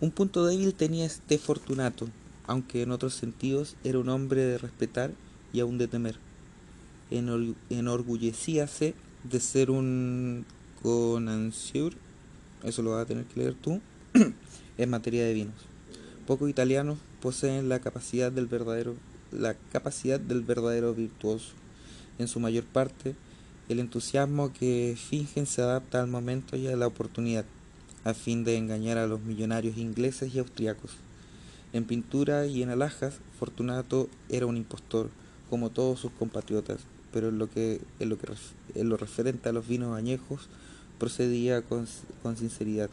[0.00, 2.08] Un punto débil tenía este Fortunato,
[2.46, 5.12] aunque en otros sentidos era un hombre de respetar
[5.52, 6.16] y aún de temer.
[7.10, 10.46] enorgullecíase de ser un
[10.82, 11.94] connoisseur,
[12.62, 13.80] eso lo vas a tener que leer tú,
[14.78, 15.66] en materia de vinos.
[16.26, 18.94] Pocos italianos poseen la capacidad del verdadero,
[19.32, 21.54] la capacidad del verdadero virtuoso.
[22.18, 23.14] En su mayor parte,
[23.68, 27.44] el entusiasmo que fingen se adapta al momento y a la oportunidad,
[28.04, 30.92] a fin de engañar a los millonarios ingleses y austriacos.
[31.72, 35.10] En pintura y en alhajas, Fortunato era un impostor,
[35.50, 36.80] como todos sus compatriotas,
[37.12, 38.32] pero en lo que, en lo, que,
[38.74, 40.48] en lo referente a los vinos añejos,
[40.98, 41.86] procedía con,
[42.22, 42.90] con sinceridad.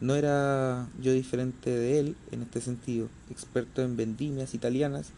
[0.00, 3.08] No era yo diferente de él en este sentido.
[3.28, 5.08] Experto en vendimias italianas,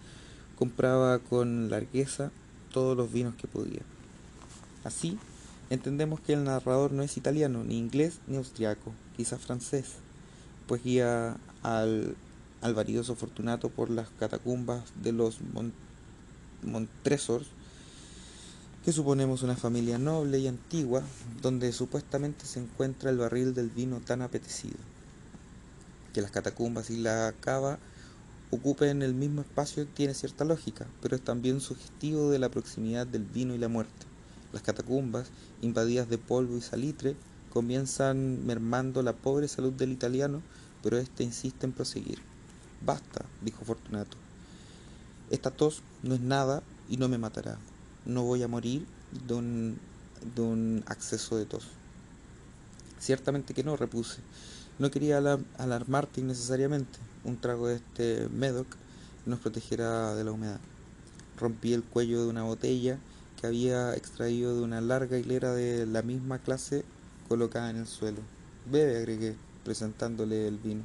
[0.58, 2.32] compraba con largueza
[2.72, 3.82] todos los vinos que podía.
[4.85, 5.18] Así,
[5.70, 9.87] entendemos que el narrador no es italiano, ni inglés, ni austriaco, quizás francés,
[10.66, 12.16] pues guía al,
[12.61, 15.38] al varidoso Fortunato por las catacumbas de los
[16.62, 17.46] Montresors,
[18.85, 21.02] que suponemos una familia noble y antigua,
[21.40, 24.76] donde supuestamente se encuentra el barril del vino tan apetecido.
[26.12, 27.78] Que las catacumbas y la cava
[28.52, 33.24] ocupen el mismo espacio tiene cierta lógica, pero es también sugestivo de la proximidad del
[33.24, 34.06] vino y la muerte.
[34.52, 37.16] Las catacumbas, invadidas de polvo y salitre,
[37.52, 40.42] comienzan mermando la pobre salud del italiano,
[40.84, 42.20] pero éste insiste en proseguir.
[42.86, 44.16] Basta, dijo Fortunato.
[45.30, 47.58] Esta tos no es nada y no me matará
[48.04, 48.86] no voy a morir
[49.26, 49.78] de un,
[50.34, 51.68] de un acceso de tos.
[52.98, 54.20] Ciertamente que no, repuse.
[54.78, 55.18] No quería
[55.58, 56.98] alarmarte innecesariamente.
[57.24, 58.66] Un trago de este Medoc
[59.26, 60.61] nos protegerá de la humedad.
[61.38, 62.98] Rompí el cuello de una botella
[63.40, 66.85] que había extraído de una larga hilera de la misma clase
[67.28, 68.20] colocada en el suelo.
[68.70, 70.82] Bebe, agregué, presentándole el vino.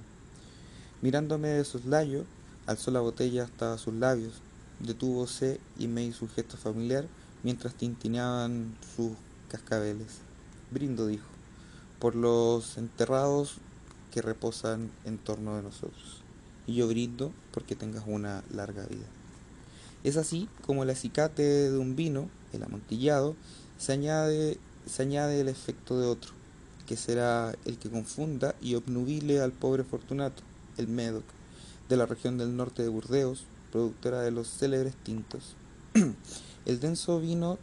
[1.01, 2.25] Mirándome de soslayo,
[2.65, 4.41] alzó la botella hasta sus labios,
[4.79, 7.05] detúvose y me hizo un gesto familiar
[7.43, 9.11] mientras tintineaban sus
[9.49, 10.19] cascabeles.
[10.71, 11.27] Brindo, dijo,
[11.99, 13.59] por los enterrados
[14.21, 16.21] reposan en torno de nosotros.
[16.65, 19.05] Y yo brindo porque tengas una larga vida.
[20.03, 23.35] Es así como el acicate de un vino, el amontillado,
[23.77, 26.31] se añade, se añade el efecto de otro,
[26.85, 30.43] que será el que confunda y obnubile al pobre Fortunato,
[30.77, 31.23] el Médoc,
[31.89, 35.55] de la región del norte de Burdeos, productora de los célebres tintos.
[36.65, 37.57] el denso vino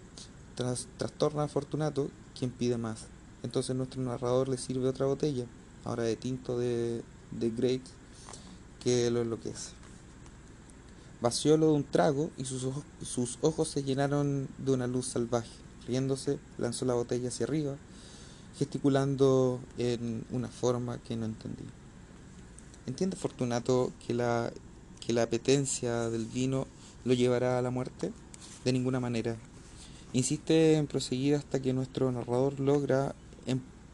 [0.54, 3.06] trastorna a Fortunato, quien pide más.
[3.42, 5.46] Entonces nuestro narrador le sirve otra botella,
[5.84, 7.92] ahora de tinto de, de grapes,
[8.82, 9.70] que lo enloquece.
[11.20, 15.50] Vaciólo de un trago y sus ojos, sus ojos se llenaron de una luz salvaje.
[15.86, 17.76] Riéndose, lanzó la botella hacia arriba,
[18.58, 21.64] gesticulando en una forma que no entendí.
[22.86, 24.52] ¿Entiende Fortunato que la
[25.06, 26.66] que la apetencia del vino
[27.04, 28.12] lo llevará a la muerte?
[28.64, 29.36] De ninguna manera.
[30.12, 33.14] Insiste en proseguir hasta que nuestro narrador logra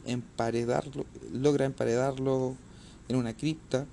[0.05, 2.57] emparedarlo, logra emparedarlo
[3.09, 3.87] en una cripta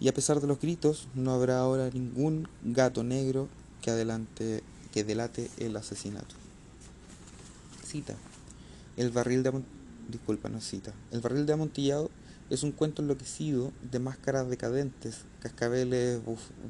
[0.00, 3.48] y a pesar de los gritos no habrá ahora ningún gato negro
[3.80, 6.34] que adelante que delate el asesinato.
[7.84, 8.14] Cita.
[8.96, 9.62] El barril de
[10.08, 10.92] disculpa, no cita.
[11.10, 12.10] El barril de amontillado
[12.50, 16.20] es un cuento enloquecido de máscaras decadentes, cascabeles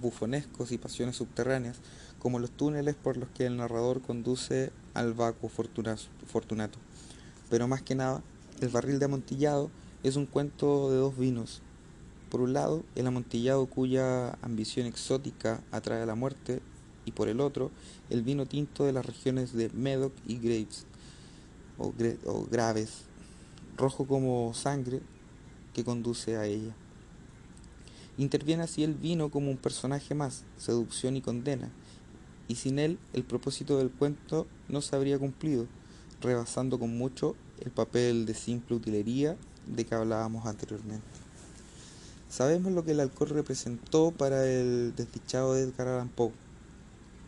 [0.00, 1.76] bufonescos y pasiones subterráneas,
[2.18, 6.78] como los túneles por los que el narrador conduce al vacuo fortunato.
[7.50, 8.22] Pero más que nada,
[8.60, 9.70] el barril de amontillado
[10.02, 11.62] es un cuento de dos vinos.
[12.30, 16.60] Por un lado, el amontillado cuya ambición exótica atrae a la muerte,
[17.06, 17.70] y por el otro,
[18.10, 20.86] el vino tinto de las regiones de Medoc y Graves,
[21.78, 21.92] o,
[22.50, 23.02] Graves,
[23.76, 25.00] rojo como sangre,
[25.74, 26.74] que conduce a ella.
[28.16, 31.70] Interviene así el vino como un personaje más, seducción y condena,
[32.48, 35.66] y sin él el propósito del cuento no se habría cumplido,
[36.20, 39.36] rebasando con mucho el papel de simple utilería
[39.66, 41.06] de que hablábamos anteriormente.
[42.28, 46.32] Sabemos lo que el alcohol representó para el desdichado Edgar Allan Poe,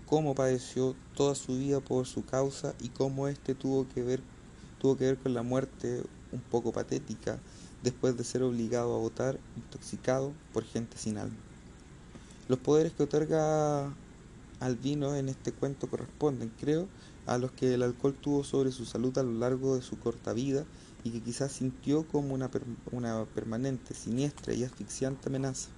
[0.06, 4.20] cómo padeció toda su vida por su causa y cómo éste tuvo que ver
[4.80, 7.38] tuvo que ver con la muerte un poco patética
[7.82, 11.36] después de ser obligado a votar intoxicado por gente sin alma.
[12.48, 13.92] Los poderes que otorga
[14.60, 16.88] al vino en este cuento corresponden, creo,
[17.26, 20.32] a los que el alcohol tuvo sobre su salud a lo largo de su corta
[20.32, 20.64] vida
[21.04, 22.50] y que quizás sintió como una,
[22.92, 25.68] una permanente, siniestra y asfixiante amenaza.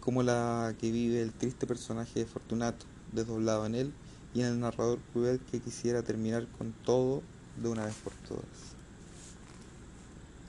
[0.00, 3.92] como la que vive el triste personaje de Fortunato, desdoblado en él
[4.34, 7.22] y en el narrador cruel que quisiera terminar con todo
[7.62, 8.44] de una vez por todas.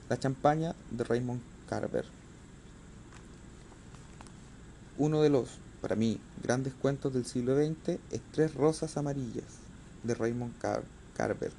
[0.08, 2.04] La champaña de Raymond Carver.
[4.96, 5.48] Uno de los,
[5.80, 9.63] para mí, grandes cuentos del siglo XX es Tres Rosas Amarillas,
[10.04, 10.54] de Raymond
[11.16, 11.52] Carver,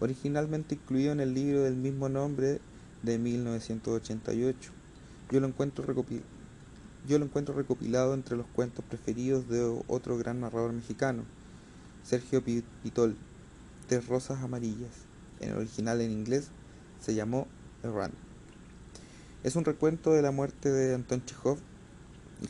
[0.00, 2.60] originalmente incluido en el libro del mismo nombre
[3.02, 4.72] de 1988.
[5.30, 5.84] Yo lo encuentro
[7.54, 11.24] recopilado entre los cuentos preferidos de otro gran narrador mexicano,
[12.04, 13.16] Sergio Pitol,
[13.88, 14.92] Tres Rosas Amarillas.
[15.40, 16.48] En el original en inglés
[17.00, 17.46] se llamó
[17.82, 18.14] Errant.
[19.42, 21.58] Es un recuento de la muerte de Anton Chekhov,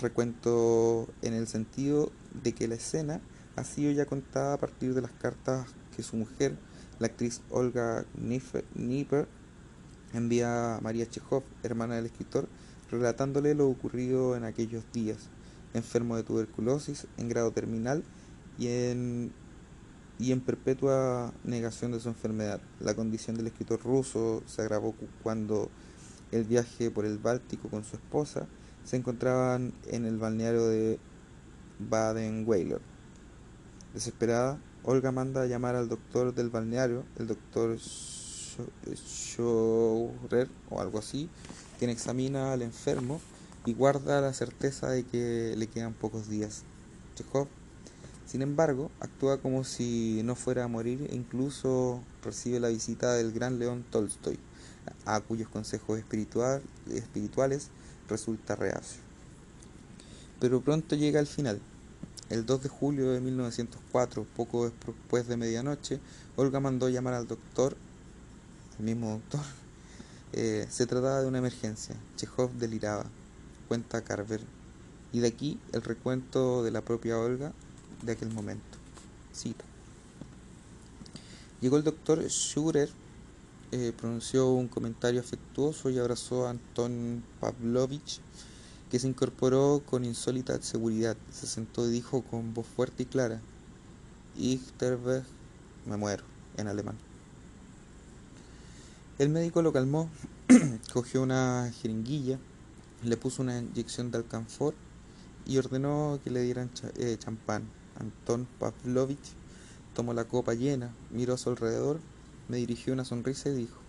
[0.00, 3.20] recuento en el sentido de que la escena
[3.56, 6.56] ha sido ya contada a partir de las cartas que su mujer,
[6.98, 9.28] la actriz Olga Nipper,
[10.12, 12.48] envía a María Chekhov, hermana del escritor,
[12.90, 15.28] relatándole lo ocurrido en aquellos días,
[15.72, 18.04] enfermo de tuberculosis en grado terminal
[18.58, 19.32] y en,
[20.18, 22.60] y en perpetua negación de su enfermedad.
[22.80, 25.68] La condición del escritor ruso se agravó cuando
[26.30, 28.46] el viaje por el Báltico con su esposa
[28.84, 30.98] se encontraban en el balneario de
[31.78, 32.93] Baden-Weiler.
[33.94, 37.78] Desesperada, Olga manda a llamar al doctor del balneario, el doctor
[38.96, 41.30] Schorer o algo así,
[41.78, 43.20] quien examina al enfermo
[43.64, 46.64] y guarda la certeza de que le quedan pocos días.
[47.14, 47.46] Chekhov,
[48.26, 53.30] sin embargo, actúa como si no fuera a morir e incluso recibe la visita del
[53.30, 54.40] gran León Tolstoy,
[55.06, 57.68] a cuyos consejos espirituales
[58.08, 59.00] resulta reacio.
[60.40, 61.60] Pero pronto llega el final.
[62.30, 66.00] El 2 de julio de 1904, poco después de medianoche,
[66.36, 67.76] Olga mandó llamar al doctor,
[68.78, 69.40] el mismo doctor,
[70.32, 71.94] eh, se trataba de una emergencia.
[72.16, 73.04] Chekhov deliraba,
[73.68, 74.40] cuenta Carver.
[75.12, 77.52] Y de aquí el recuento de la propia Olga
[78.02, 78.78] de aquel momento.
[79.32, 79.64] Cita.
[81.60, 82.90] Llegó el doctor Schurer,
[83.72, 88.20] eh, pronunció un comentario afectuoso y abrazó a Anton Pavlovich,
[88.94, 91.16] que se incorporó con insólita seguridad.
[91.32, 93.40] Se sentó y dijo con voz fuerte y clara:
[94.38, 94.60] Ich
[95.84, 96.22] me muero,
[96.56, 96.96] en alemán.
[99.18, 100.08] El médico lo calmó,
[100.92, 102.38] cogió una jeringuilla,
[103.02, 104.74] le puso una inyección de alcanfor
[105.44, 107.64] y ordenó que le dieran eh, champán.
[107.98, 109.32] Anton Pavlovich
[109.96, 111.98] tomó la copa llena, miró a su alrededor,
[112.48, 113.80] me dirigió una sonrisa y dijo,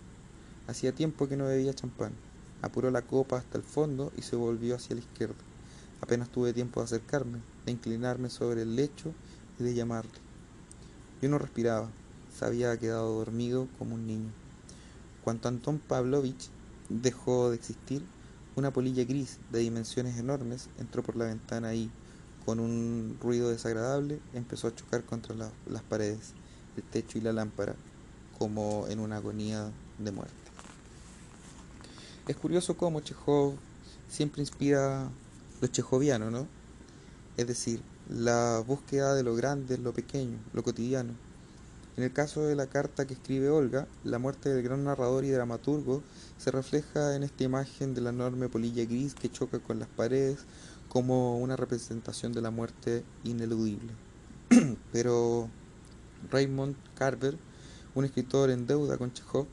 [0.66, 2.25] hacía tiempo que no bebía champán.
[2.62, 5.34] Apuró la copa hasta el fondo y se volvió hacia la izquierda.
[6.00, 9.12] Apenas tuve tiempo de acercarme, de inclinarme sobre el lecho
[9.58, 10.12] y de llamarle.
[11.22, 11.88] Yo no respiraba,
[12.36, 14.30] se había quedado dormido como un niño.
[15.24, 16.50] Cuando Anton Pavlovich
[16.88, 18.02] dejó de existir,
[18.54, 21.90] una polilla gris de dimensiones enormes entró por la ventana y,
[22.44, 26.32] con un ruido desagradable, empezó a chocar contra las paredes,
[26.76, 27.74] el techo y la lámpara,
[28.38, 30.45] como en una agonía de muerte.
[32.26, 33.54] Es curioso cómo Chekhov
[34.08, 35.08] siempre inspira
[35.60, 36.46] lo chejoviano, ¿no?
[37.36, 41.14] Es decir, la búsqueda de lo grande, lo pequeño, lo cotidiano
[41.96, 45.30] en el caso de la carta que escribe Olga, la muerte del gran narrador y
[45.30, 46.02] dramaturgo
[46.36, 50.40] se refleja en esta imagen de la enorme polilla gris que choca con las paredes
[50.90, 53.92] como una representación de la muerte ineludible.
[54.92, 55.48] Pero
[56.30, 57.38] Raymond Carver,
[57.94, 59.46] un escritor en deuda con Chekhov,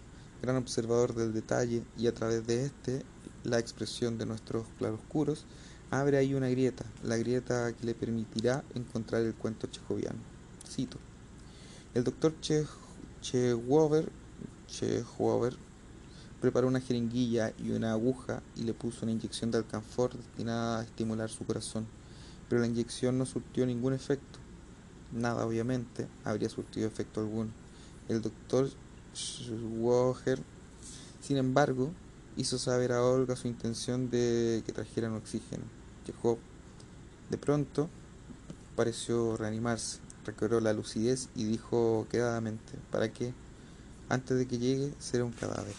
[0.44, 3.02] gran observador del detalle y a través de este
[3.46, 5.46] la expresión de nuestros claroscuros,
[5.90, 10.20] abre ahí una grieta, la grieta que le permitirá encontrar el cuento chejoviano.
[10.68, 10.98] Cito.
[11.94, 12.34] El doctor
[13.22, 14.12] Chewover
[16.42, 20.84] preparó una jeringuilla y una aguja y le puso una inyección de alcanfor destinada a
[20.84, 21.88] estimular su corazón,
[22.50, 24.40] pero la inyección no surtió ningún efecto.
[25.14, 27.52] Nada, obviamente, habría surtido efecto alguno.
[28.10, 28.70] El doctor
[29.16, 30.40] Schwoger,
[31.22, 31.92] sin embargo,
[32.38, 35.64] hizo saber a Olga su intención de que trajeran oxígeno.
[36.06, 36.38] Llegó.
[37.30, 37.90] De pronto,
[38.76, 43.34] pareció reanimarse recobró la lucidez y dijo quedadamente, ¿para qué?
[44.10, 45.74] Antes de que llegue será un cadáver.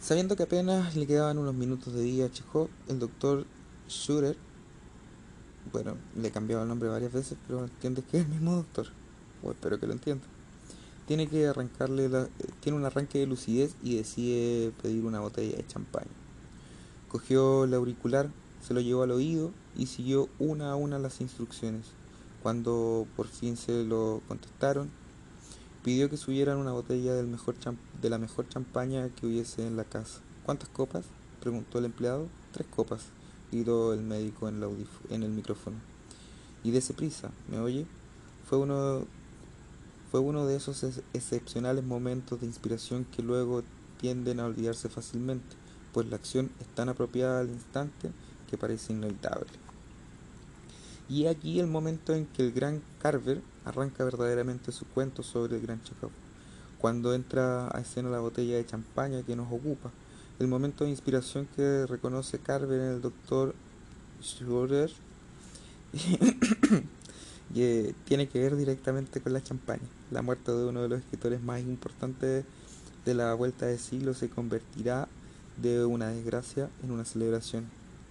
[0.00, 3.44] Sabiendo que apenas le quedaban unos minutos de día a Chekhov, el doctor
[3.88, 4.36] Schurer,
[5.72, 8.86] bueno, le cambiaba el nombre varias veces, pero entiendes que es el mismo doctor,
[9.42, 10.24] o espero que lo entienda.
[11.06, 12.28] Tiene que arrancarle la,
[12.60, 16.10] tiene un arranque de lucidez y decide pedir una botella de champaña.
[17.08, 18.28] Cogió el auricular,
[18.60, 21.86] se lo llevó al oído y siguió una a una las instrucciones.
[22.42, 24.90] Cuando por fin se lo contestaron,
[25.84, 27.54] pidió que subieran una botella del mejor
[28.02, 30.20] de la mejor champaña que hubiese en la casa.
[30.44, 31.04] ¿Cuántas copas?
[31.40, 32.26] preguntó el empleado.
[32.52, 33.02] Tres copas,
[33.52, 34.60] gritó el médico en,
[35.10, 35.76] en el micrófono.
[36.64, 37.86] Y dése prisa, ¿me oye?
[38.48, 39.06] Fue uno,
[40.16, 43.62] fue uno de esos excepcionales momentos de inspiración que luego
[44.00, 45.56] tienden a olvidarse fácilmente,
[45.92, 48.10] pues la acción es tan apropiada al instante
[48.48, 49.50] que parece inevitable.
[51.10, 55.60] Y aquí el momento en que el gran Carver arranca verdaderamente su cuento sobre el
[55.60, 56.12] gran Chekhov,
[56.78, 59.90] cuando entra a escena la botella de champaña que nos ocupa,
[60.38, 63.54] el momento de inspiración que reconoce Carver en el doctor
[64.22, 64.90] Schroeder
[67.54, 69.86] y tiene que ver directamente con la champaña.
[70.10, 72.44] La muerte de uno de los escritores más importantes
[73.04, 75.08] de la vuelta de siglo se convertirá
[75.62, 77.66] de una desgracia en una celebración,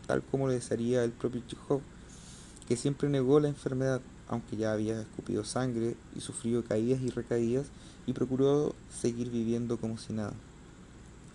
[0.08, 1.82] tal como lo desearía el propio Chekhov,
[2.68, 7.68] que siempre negó la enfermedad, aunque ya había escupido sangre y sufrido caídas y recaídas,
[8.08, 10.34] y procuró seguir viviendo como si nada.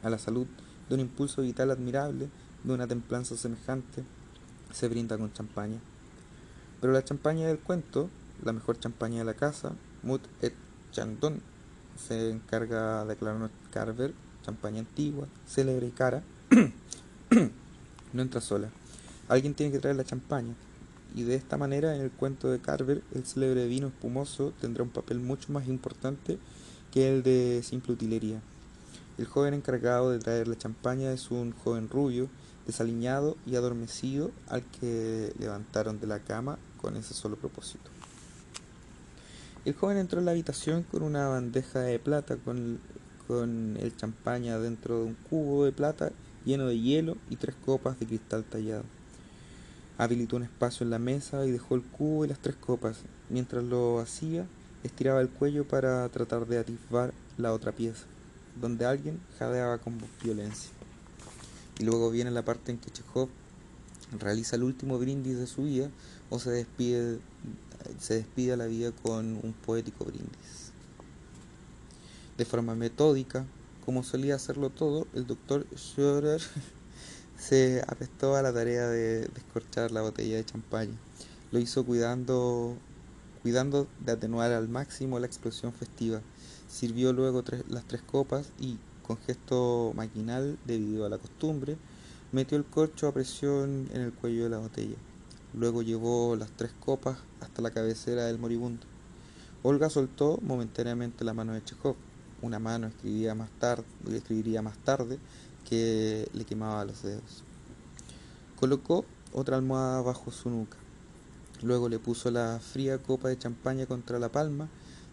[0.03, 0.47] A la salud
[0.89, 2.29] de un impulso vital admirable,
[2.65, 4.03] de una templanza semejante,
[4.73, 5.79] se brinda con champaña.
[6.81, 8.09] Pero la champaña del cuento,
[8.43, 9.73] la mejor champaña de la casa,
[10.03, 10.55] Mut et
[10.93, 11.41] Chandon,
[11.97, 16.23] se encarga de aclarar Carver, champaña antigua, célebre y cara,
[18.13, 18.71] no entra sola.
[19.29, 20.55] Alguien tiene que traer la champaña,
[21.15, 24.91] y de esta manera en el cuento de Carver el célebre vino espumoso tendrá un
[24.91, 26.39] papel mucho más importante
[26.93, 28.41] que el de simple utilería.
[29.19, 32.29] El joven encargado de traer la champaña es un joven rubio,
[32.67, 37.91] desaliñado y adormecido al que levantaron de la cama con ese solo propósito.
[39.65, 42.81] El joven entró en la habitación con una bandeja de plata con,
[43.27, 46.13] con el champaña dentro de un cubo de plata
[46.45, 48.85] lleno de hielo y tres copas de cristal tallado.
[49.99, 53.01] Habilitó un espacio en la mesa y dejó el cubo y las tres copas.
[53.29, 54.47] Mientras lo hacía,
[54.83, 58.07] estiraba el cuello para tratar de atisbar la otra pieza,
[58.59, 60.71] donde alguien jadeaba con violencia.
[61.79, 63.29] Y luego viene la parte en que Chekhov
[64.19, 65.91] realiza el último brindis de su vida
[66.31, 67.19] o se despide,
[68.53, 70.73] a la vida con un poético brindis.
[72.39, 73.45] De forma metódica,
[73.85, 76.41] como solía hacerlo todo, el doctor Schroeder
[77.39, 80.97] se apestó a la tarea de descorchar la botella de champaña.
[81.51, 82.77] Lo hizo cuidando,
[83.43, 86.23] cuidando de atenuar al máximo la explosión festiva.
[86.69, 91.77] Sirvió luego las tres copas y, con gesto maquinal debido a la costumbre,
[92.31, 94.97] metió el corcho a presión en el cuello de la botella.
[95.55, 98.87] Luego llevó las tres copas hasta la cabecera del moribundo.
[99.63, 101.97] Olga soltó momentáneamente la mano de Chekhov.
[102.43, 105.19] Una mano escribiría más tarde, escribiría más tarde
[105.69, 107.45] que le quemaba los dedos.
[108.59, 110.77] Colocó otra almohada bajo su nuca.
[111.63, 114.69] Luego le puso la fría copa de champaña contra la palma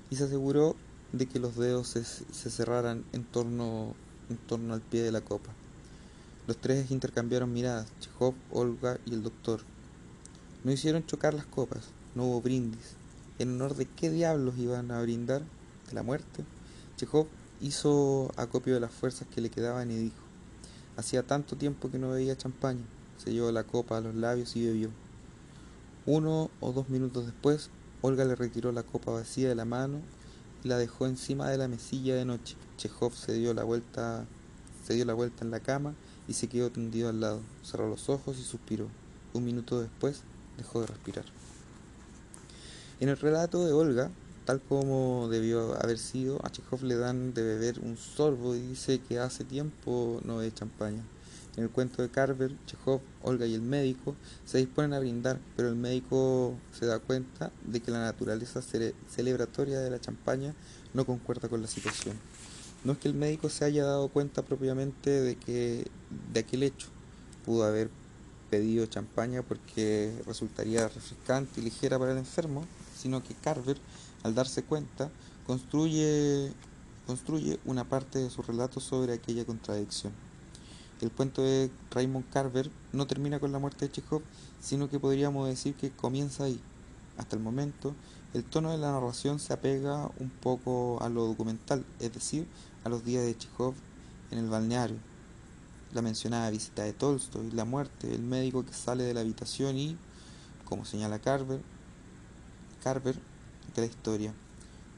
[0.09, 0.75] y se aseguró
[1.11, 2.03] de que los dedos se,
[2.49, 3.95] cerraran en torno,
[4.29, 5.51] en torno al pie de la copa.
[6.47, 9.61] Los tres intercambiaron miradas, Chekhov, Olga y el doctor.
[10.63, 12.95] No hicieron chocar las copas, no hubo brindis.
[13.39, 15.43] ¿En honor de qué diablos iban a brindar?
[15.87, 16.43] ¿De la muerte?
[16.97, 17.27] Chekhov
[17.61, 20.23] hizo acopio de las fuerzas que le quedaban y dijo,
[20.95, 22.83] hacía tanto tiempo que no bebía champaña.
[23.17, 24.89] Se llevó la copa a los labios y bebió.
[26.07, 27.69] Uno o dos minutos después,
[28.01, 30.01] Olga le retiró la copa vacía de la mano
[30.63, 32.55] y la dejó encima de la mesilla de noche.
[32.77, 34.25] Chekhov se dio la vuelta,
[34.85, 35.93] se dio la vuelta en la cama
[36.27, 37.41] y se quedó tendido al lado.
[37.63, 38.87] Cerró los ojos y suspiró.
[39.33, 40.23] Un minuto después
[40.57, 41.25] dejó de respirar.
[42.99, 44.09] En el relato de Olga,
[44.45, 48.99] tal como debió haber sido, a Chekhov le dan de beber un sorbo y dice
[48.99, 51.03] que hace tiempo no bebe champaña.
[51.57, 55.69] En el cuento de Carver, Chekhov, Olga y el médico se disponen a brindar, pero
[55.69, 60.53] el médico se da cuenta de que la naturaleza celebratoria de la champaña
[60.93, 62.15] no concuerda con la situación.
[62.83, 65.87] No es que el médico se haya dado cuenta propiamente de que
[66.31, 66.87] de aquel hecho
[67.43, 67.89] pudo haber
[68.49, 72.65] pedido champaña porque resultaría refrescante y ligera para el enfermo,
[72.97, 73.77] sino que Carver,
[74.23, 75.09] al darse cuenta,
[75.45, 76.51] construye,
[77.05, 80.13] construye una parte de su relato sobre aquella contradicción.
[81.01, 84.23] El cuento de Raymond Carver no termina con la muerte de Chekhov,
[84.59, 86.59] sino que podríamos decir que comienza ahí.
[87.17, 87.93] Hasta el momento,
[88.33, 92.47] el tono de la narración se apega un poco a lo documental, es decir,
[92.83, 93.75] a los días de Chekhov
[94.31, 94.97] en el balneario,
[95.93, 99.97] la mencionada visita de Tolstoy, la muerte, el médico que sale de la habitación y,
[100.65, 101.61] como señala Carver,
[102.83, 103.15] Carver
[103.75, 104.33] de la historia.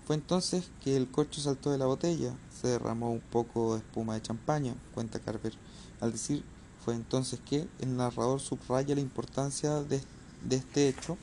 [0.05, 4.15] Fue entonces que el corcho saltó de la botella, se derramó un poco de espuma
[4.15, 5.53] de champaña, cuenta Carver,
[6.01, 6.43] al decir
[6.83, 10.01] fue entonces que el narrador subraya la importancia de,
[10.43, 11.17] de este hecho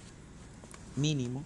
[0.94, 1.42] mínimo.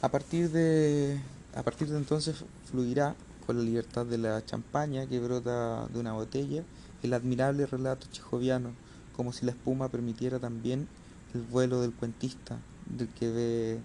[0.00, 1.20] A partir de
[1.54, 3.16] a partir de entonces fluirá
[3.46, 6.62] con la libertad de la champaña que brota de una botella
[7.06, 8.70] el admirable relato chejoviano,
[9.16, 10.88] como si la espuma permitiera también
[11.34, 13.80] el vuelo del cuentista, del que ve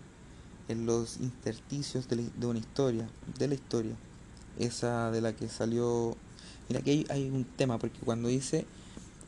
[0.67, 3.07] en los intersticios de, una historia,
[3.37, 3.95] de la historia,
[4.59, 6.15] esa de la que salió...
[6.67, 8.65] Mira, aquí hay, un tema, porque cuando dice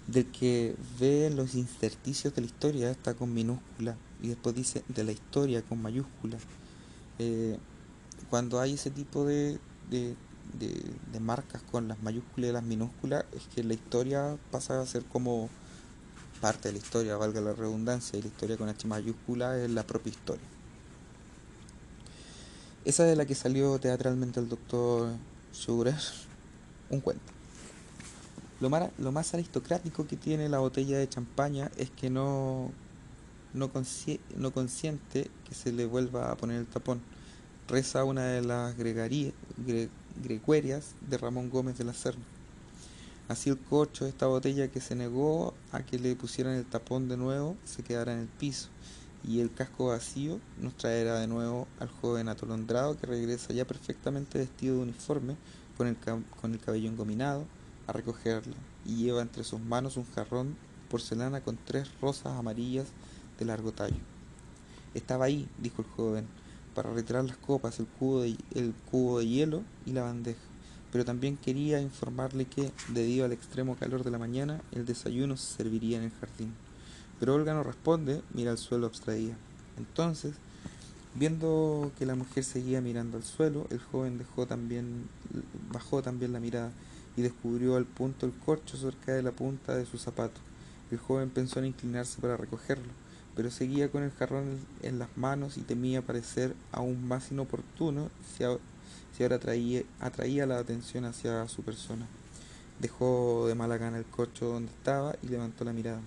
[0.07, 5.03] del que ve los intersticios de la historia, está con minúscula, y después dice de
[5.03, 6.37] la historia con mayúscula.
[7.19, 7.57] Eh,
[8.29, 9.59] cuando hay ese tipo de,
[10.59, 15.03] de, marcas con las mayúsculas y las minúsculas, es que la historia pasa a ser
[15.05, 15.49] como
[16.41, 19.83] parte de la historia, valga la redundancia, y la historia con H mayúscula es la
[19.83, 20.45] propia historia.
[22.85, 25.13] Esa de la que salió teatralmente el doctor
[25.53, 25.97] Sugar,
[26.89, 27.23] un cuento.
[28.59, 32.71] Lo más, lo más aristocrático que tiene la botella de champaña es que no,
[33.53, 33.71] no,
[34.37, 37.01] no consiente que se le vuelva a poner el tapón.
[37.67, 39.33] Reza una de las gregarías,
[40.22, 42.24] greguerias de Ramón Gómez de la Serna.
[43.28, 47.07] Así el corcho de esta botella que se negó a que le pusieran el tapón
[47.07, 48.68] de nuevo se quedara en el piso
[49.26, 54.38] y el casco vacío nos traerá de nuevo al joven atolondrado que regresa ya perfectamente
[54.38, 55.38] vestido de uniforme
[55.78, 57.45] con el, con el cabello engominado
[57.88, 58.55] a recogerla
[58.86, 60.55] y lleva entre sus manos un jarrón
[60.89, 62.88] porcelana con tres rosas amarillas
[63.39, 63.95] de largo tallo.
[64.93, 66.28] Estaba ahí, dijo el joven,
[66.74, 70.41] para retirar las copas, el cubo, de, el cubo de hielo y la bandeja,
[70.91, 75.57] pero también quería informarle que, debido al extremo calor de la mañana, el desayuno se
[75.57, 76.53] serviría en el jardín.
[77.19, 79.36] Pero Olga no responde, mira al suelo abstraída.
[79.78, 80.34] Entonces,
[81.15, 85.07] viendo que la mujer seguía mirando al suelo, el joven dejó también,
[85.71, 86.71] bajó también la mirada
[87.15, 90.41] y descubrió al punto el corcho cerca de la punta de su zapato.
[90.91, 92.91] El joven pensó en inclinarse para recogerlo,
[93.36, 98.43] pero seguía con el jarrón en las manos y temía parecer aún más inoportuno si,
[98.43, 99.39] ahora
[99.99, 102.05] atraía, la atención hacia su persona.
[102.79, 106.01] Dejó de mala gana el corcho donde estaba y levantó la mirada.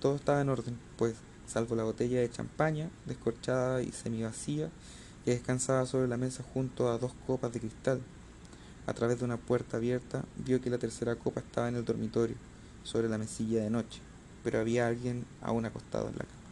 [0.00, 1.14] Todo estaba en orden, pues,
[1.46, 4.70] salvo la botella de champaña, descorchada y semivacía,
[5.24, 8.00] que descansaba sobre la mesa junto a dos copas de cristal,
[8.86, 12.36] a través de una puerta abierta, vio que la tercera copa estaba en el dormitorio,
[12.84, 14.00] sobre la mesilla de noche,
[14.44, 16.45] pero había alguien aún acostado en la cama.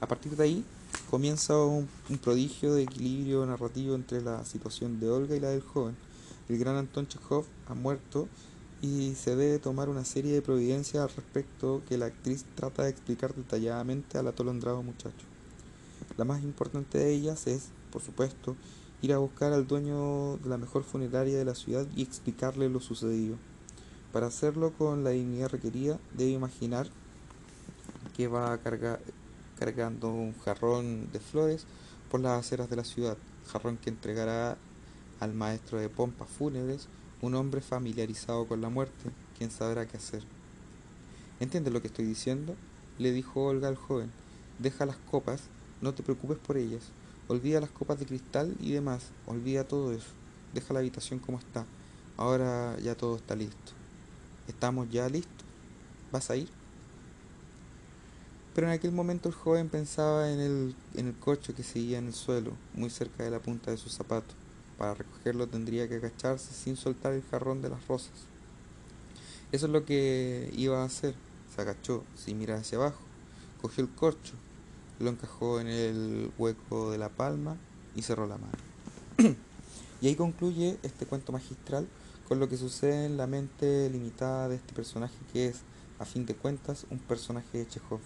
[0.00, 0.64] A partir de ahí
[1.10, 1.88] comienza un,
[2.22, 5.96] prodigio de equilibrio narrativo entre la situación de Olga y la del joven.
[6.48, 8.28] El gran Anton Chekhov ha muerto
[8.80, 12.90] y se debe tomar una serie de providencias al respecto que la actriz trata de
[12.90, 15.26] explicar detalladamente al atolondrado muchacho.
[16.16, 18.54] La más importante de ellas es, por supuesto,
[19.02, 22.78] ir a buscar al dueño de la mejor funeraria de la ciudad y explicarle lo
[22.78, 23.36] sucedido.
[24.12, 26.88] Para hacerlo con la dignidad requerida, debe imaginar
[28.16, 28.52] que va
[29.58, 31.66] cargando un jarrón de flores
[32.10, 34.56] por las aceras de la ciudad, jarrón que entregará
[35.20, 36.88] al maestro de pompas fúnebres,
[37.20, 40.22] un hombre familiarizado con la muerte, quien sabrá qué hacer.
[41.40, 42.54] ¿Entiendes lo que estoy diciendo?
[42.98, 44.10] le dijo Olga al joven.
[44.58, 45.42] Deja las copas,
[45.80, 46.82] no te preocupes por ellas.
[47.28, 50.08] Olvida las copas de cristal y demás, olvida todo eso.
[50.52, 51.64] Deja la habitación como está.
[52.16, 53.72] Ahora ya todo está listo.
[54.48, 55.46] ¿Estamos ya listos?
[56.10, 56.57] ¿Vas a ir?
[58.58, 62.08] Pero en aquel momento el joven pensaba en el, en el coche que seguía en
[62.08, 64.34] el suelo, muy cerca de la punta de su zapato.
[64.76, 68.10] Para recogerlo tendría que agacharse sin soltar el jarrón de las rosas.
[69.52, 71.14] Eso es lo que iba a hacer.
[71.54, 72.98] Se agachó sin mirar hacia abajo,
[73.62, 74.32] cogió el corcho,
[74.98, 77.56] lo encajó en el hueco de la palma
[77.94, 79.36] y cerró la mano.
[80.00, 81.86] y ahí concluye este cuento magistral
[82.26, 85.60] con lo que sucede en la mente limitada de este personaje que es,
[86.00, 88.00] a fin de cuentas, un personaje de Chekhov,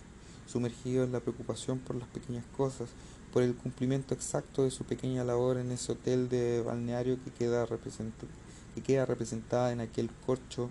[0.47, 2.91] sumergido en la preocupación por las pequeñas cosas,
[3.33, 7.67] por el cumplimiento exacto de su pequeña labor en ese hotel de balneario que queda,
[8.75, 10.69] que queda representada en aquel corcho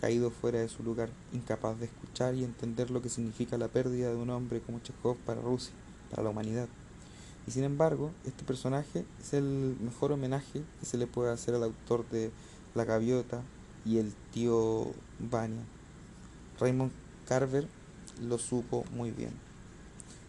[0.00, 4.10] caído fuera de su lugar, incapaz de escuchar y entender lo que significa la pérdida
[4.10, 5.72] de un hombre como Chekhov para Rusia,
[6.10, 6.68] para la humanidad.
[7.46, 11.62] Y sin embargo, este personaje es el mejor homenaje que se le puede hacer al
[11.64, 12.30] autor de
[12.74, 13.42] La Gaviota
[13.84, 14.86] y el tío
[15.18, 15.62] Vania.
[16.58, 16.92] Raymond
[17.26, 17.66] Carver
[18.22, 19.32] lo supo muy bien.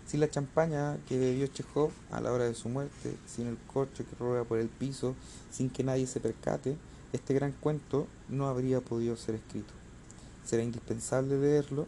[0.05, 4.05] Sin la champaña que bebió Chekhov a la hora de su muerte, sin el corcho
[4.05, 5.15] que rueda por el piso,
[5.51, 6.77] sin que nadie se percate,
[7.11, 9.73] este gran cuento no habría podido ser escrito.
[10.43, 11.87] Será indispensable leerlo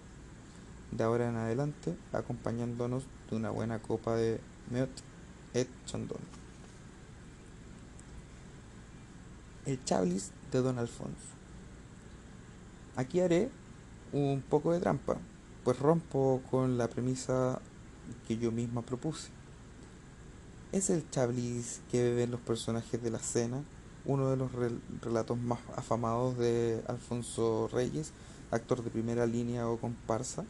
[0.91, 4.39] de ahora en adelante, acompañándonos de una buena copa de
[4.71, 4.89] Meot
[5.53, 6.21] et Chandon.
[9.65, 11.37] El Chablis de Don Alfonso.
[12.95, 13.49] Aquí haré
[14.11, 15.17] un poco de trampa,
[15.67, 17.59] pues rompo con la premisa
[18.25, 19.27] que yo misma propuse.
[20.71, 23.65] ¿Es el Chablis que beben los personajes de la cena
[24.05, 24.49] uno de los
[25.01, 28.13] relatos más afamados de Alfonso Reyes,
[28.49, 30.45] actor de primera línea o comparsa.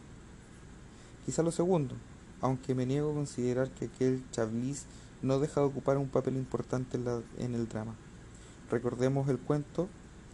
[1.25, 1.95] Quizá lo segundo,
[2.39, 4.85] aunque me niego a considerar que aquel Chablis
[5.23, 6.99] no deja de ocupar un papel importante
[7.39, 7.95] en, el drama.
[8.69, 9.87] Recordemos el cuento,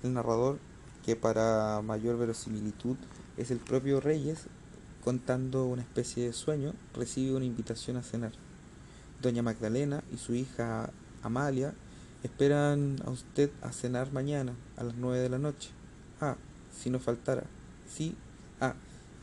[0.03, 0.59] el narrador,
[1.05, 2.97] que para mayor verosimilitud
[3.37, 4.47] es el propio Reyes,
[5.03, 8.31] contando una especie de sueño, recibe una invitación a cenar.
[9.21, 10.91] Doña Magdalena y su hija
[11.21, 11.73] Amalia
[12.23, 15.71] esperan a usted a cenar mañana a las nueve de la noche.
[16.21, 16.37] Ah,
[16.71, 17.43] si no faltara.
[17.85, 18.15] Sí,
[18.61, 18.75] ah,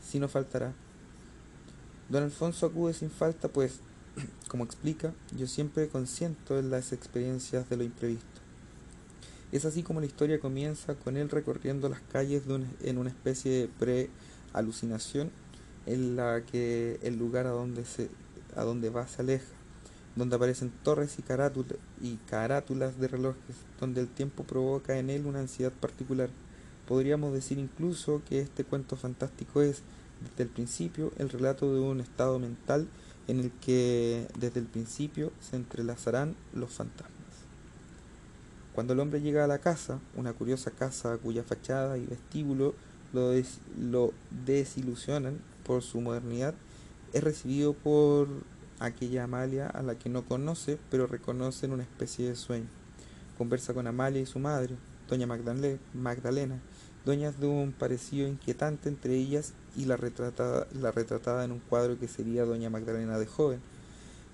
[0.03, 0.73] si no faltará.
[2.09, 3.79] Don Alfonso acude sin falta, pues,
[4.49, 8.27] como explica, yo siempre consiento en las experiencias de lo imprevisto.
[9.51, 12.43] Es así como la historia comienza con él recorriendo las calles
[12.81, 15.31] en una especie de pre-alucinación
[15.85, 18.09] en la que el lugar a donde, se,
[18.55, 19.45] a donde va se aleja,
[20.15, 25.39] donde aparecen torres y, y carátulas de relojes, donde el tiempo provoca en él una
[25.39, 26.29] ansiedad particular.
[26.87, 29.81] Podríamos decir incluso que este cuento fantástico es,
[30.21, 32.87] desde el principio, el relato de un estado mental
[33.27, 37.11] en el que desde el principio se entrelazarán los fantasmas.
[38.73, 42.73] Cuando el hombre llega a la casa, una curiosa casa cuya fachada y vestíbulo
[43.13, 43.31] lo,
[43.79, 44.13] lo
[44.45, 45.39] desilusionan
[45.71, 46.53] por su modernidad,
[47.13, 48.27] es recibido por
[48.79, 52.67] aquella Amalia a la que no conoce, pero reconoce en una especie de sueño.
[53.37, 54.75] Conversa con Amalia y su madre,
[55.09, 55.27] doña
[55.93, 56.59] Magdalena,
[57.05, 61.97] dueñas de un parecido inquietante entre ellas y la retratada, la retratada en un cuadro
[61.97, 63.61] que sería doña Magdalena de joven.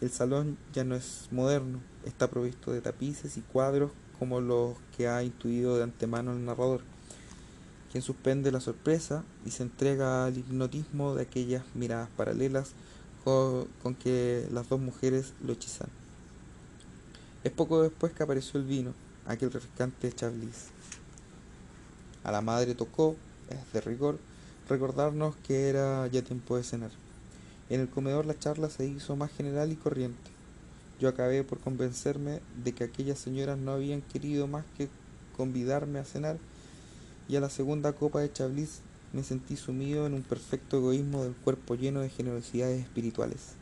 [0.02, 5.08] El salón ya no es moderno, está provisto de tapices y cuadros como los que
[5.08, 6.82] ha intuido de antemano el narrador
[8.02, 12.72] suspende la sorpresa y se entrega al hipnotismo de aquellas miradas paralelas
[13.24, 15.90] con, que las dos mujeres lo hechizan.
[17.44, 18.94] Es poco después que apareció el vino,
[19.26, 20.68] aquel refrescante Chablis.
[22.24, 23.16] A la madre tocó,
[23.50, 24.18] es de rigor,
[24.70, 26.92] recordarnos que era ya tiempo de cenar.
[27.70, 30.32] En el comedor la charla se hizo más general y corriente.
[31.00, 34.88] Yo acabé por convencerme de que aquellas señoras no habían querido más que
[35.36, 36.38] convidarme a cenar
[37.30, 38.80] y a la segunda copa de Chablis
[39.14, 43.54] me sentí sumido en un perfecto egoísmo del cuerpo lleno de generosidades espirituales.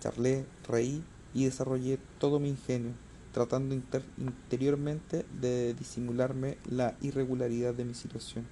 [0.00, 1.02] Charlé, reí
[1.34, 2.92] y desarrollé todo mi ingenio,
[3.32, 8.46] tratando interiormente de disimularme la irregularidad de mi situación.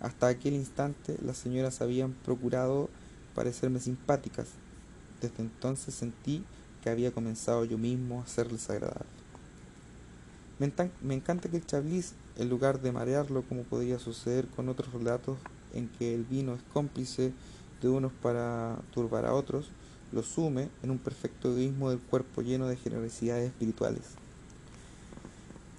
[0.00, 2.90] Hasta aquel instante las señoras habían procurado
[3.34, 4.48] parecerme simpáticas.
[5.20, 6.44] Desde entonces sentí
[6.82, 9.23] que había comenzado yo mismo a serles agradable.
[10.58, 10.66] Me,
[11.14, 15.36] encanta que el Chablis en lugar de marearlo como podría suceder con otros relatos
[15.74, 17.32] en que el vino es cómplice
[17.82, 19.70] de unos para turbar a otros,
[20.12, 24.02] lo sume en un perfecto egoísmo del cuerpo lleno de generosidades espirituales.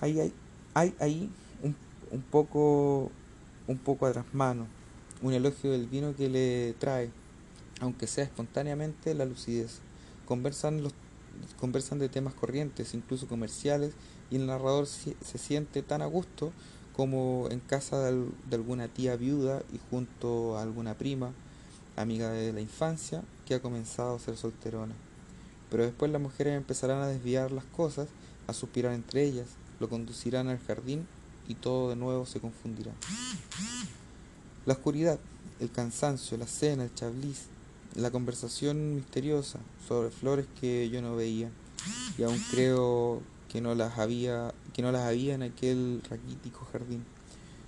[0.01, 0.34] Hay,
[0.73, 1.30] hay, ahí
[2.11, 3.11] un, poco
[3.67, 4.67] un poco a mano,
[5.21, 7.09] un elogio del vino que le trae,
[7.80, 9.80] aunque sea espontáneamente, la lucidez.
[10.28, 10.82] Conversan
[11.99, 13.93] de temas corrientes, incluso comerciales,
[14.32, 16.51] y el narrador se, siente tan a gusto
[16.95, 21.32] como en casa de, alguna tía viuda y junto a alguna prima,
[21.95, 24.95] amiga de la infancia, que ha comenzado a ser solterona.
[25.69, 28.07] Pero después las mujeres empezarán a desviar las cosas,
[28.47, 29.47] a suspirar entre ellas,
[29.80, 31.05] lo conducirán al jardín
[31.47, 32.91] y todo de nuevo se confundirá.
[34.65, 35.19] La oscuridad,
[35.59, 37.47] el cansancio, la cena, el chablis,
[37.95, 41.49] la conversación misteriosa sobre flores que yo no veía
[42.17, 43.21] y aún creo
[43.56, 47.06] que no las había, que no las en aquel raquítico jardín.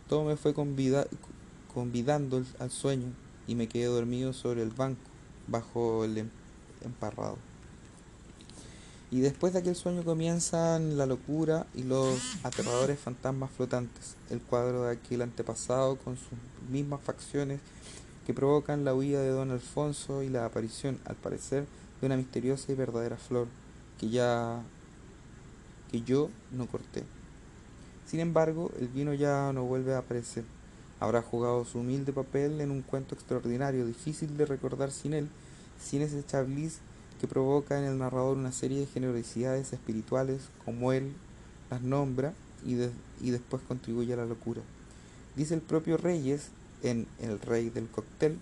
[0.10, 3.08] Todo me fue convidando al sueño
[3.48, 5.00] y me quedé dormido sobre el banco,
[5.48, 6.30] bajo el em-,
[6.84, 7.38] emparrado.
[9.12, 14.84] Y después de aquel sueño comienzan la locura y los aterradores fantasmas flotantes, el cuadro
[14.84, 16.38] de aquel antepasado con sus
[16.70, 17.62] mismas facciones
[18.26, 21.66] que provocan la huida de don Alfonso y la aparición, al parecer,
[22.02, 23.48] de una misteriosa y verdadera flor
[23.98, 24.62] que ya
[25.92, 27.04] que yo no corté.
[28.06, 30.46] Sin embargo, el vino ya no vuelve a aparecer.
[31.00, 35.28] Habrá jugado su humilde papel en un cuento extraordinario, difícil de recordar sin él,
[35.80, 36.80] sin ese chablis
[37.20, 41.14] que provoca en el narrador una serie de generosidades espirituales, como él
[41.70, 42.34] las nombra
[42.66, 42.76] y,
[43.30, 44.62] después contribuye a la locura.
[45.36, 46.50] Dice el propio Reyes
[46.84, 48.38] en El Rey del Cóctel,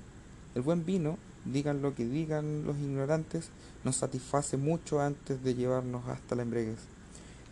[0.56, 3.50] el buen vino, digan lo que digan los ignorantes,
[3.84, 6.95] nos satisface mucho antes de llevarnos hasta la embriaguez.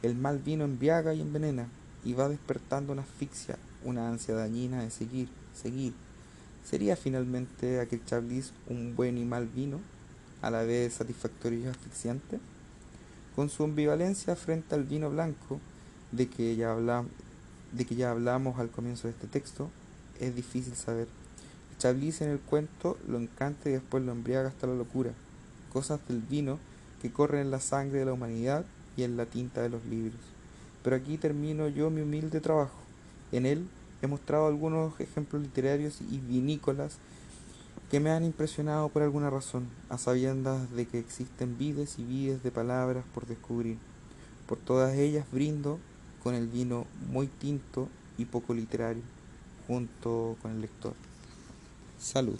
[0.04, 1.70] El mal vino embriaga y envenena,
[2.04, 5.93] y va despertando una asfixia, una ansia dañina de seguir, seguir.
[6.70, 9.80] ¿Sería finalmente aquel chablis un buen y mal vino,
[10.41, 12.41] a la vez satisfactorio y asfixiante?
[13.34, 15.62] Con su ambivalencia frente al vino blanco,
[16.12, 19.70] de que ya hablamos al comienzo de este texto,
[20.20, 21.08] es difícil saber.
[21.80, 25.12] Chablis en el cuento lo encanta y después lo embriaga hasta la locura,
[25.72, 26.60] cosas del vino
[27.01, 28.66] que corren en la sangre de la humanidad
[28.98, 30.20] y en la tinta de los libros.
[30.84, 32.78] Pero aquí termino yo mi humilde trabajo.
[33.32, 33.68] En él
[34.02, 36.98] he mostrado algunos ejemplos literarios y vinícolas
[37.89, 42.44] que me han impresionado por alguna razón, a sabiendas de que existen vides y vides
[42.44, 43.78] de palabras por descubrir.
[44.48, 45.80] Por todas ellas brindo
[46.24, 47.88] con el vino muy tinto
[48.18, 49.04] y poco literario,
[49.68, 50.94] junto con el lector.
[52.00, 52.39] Salud.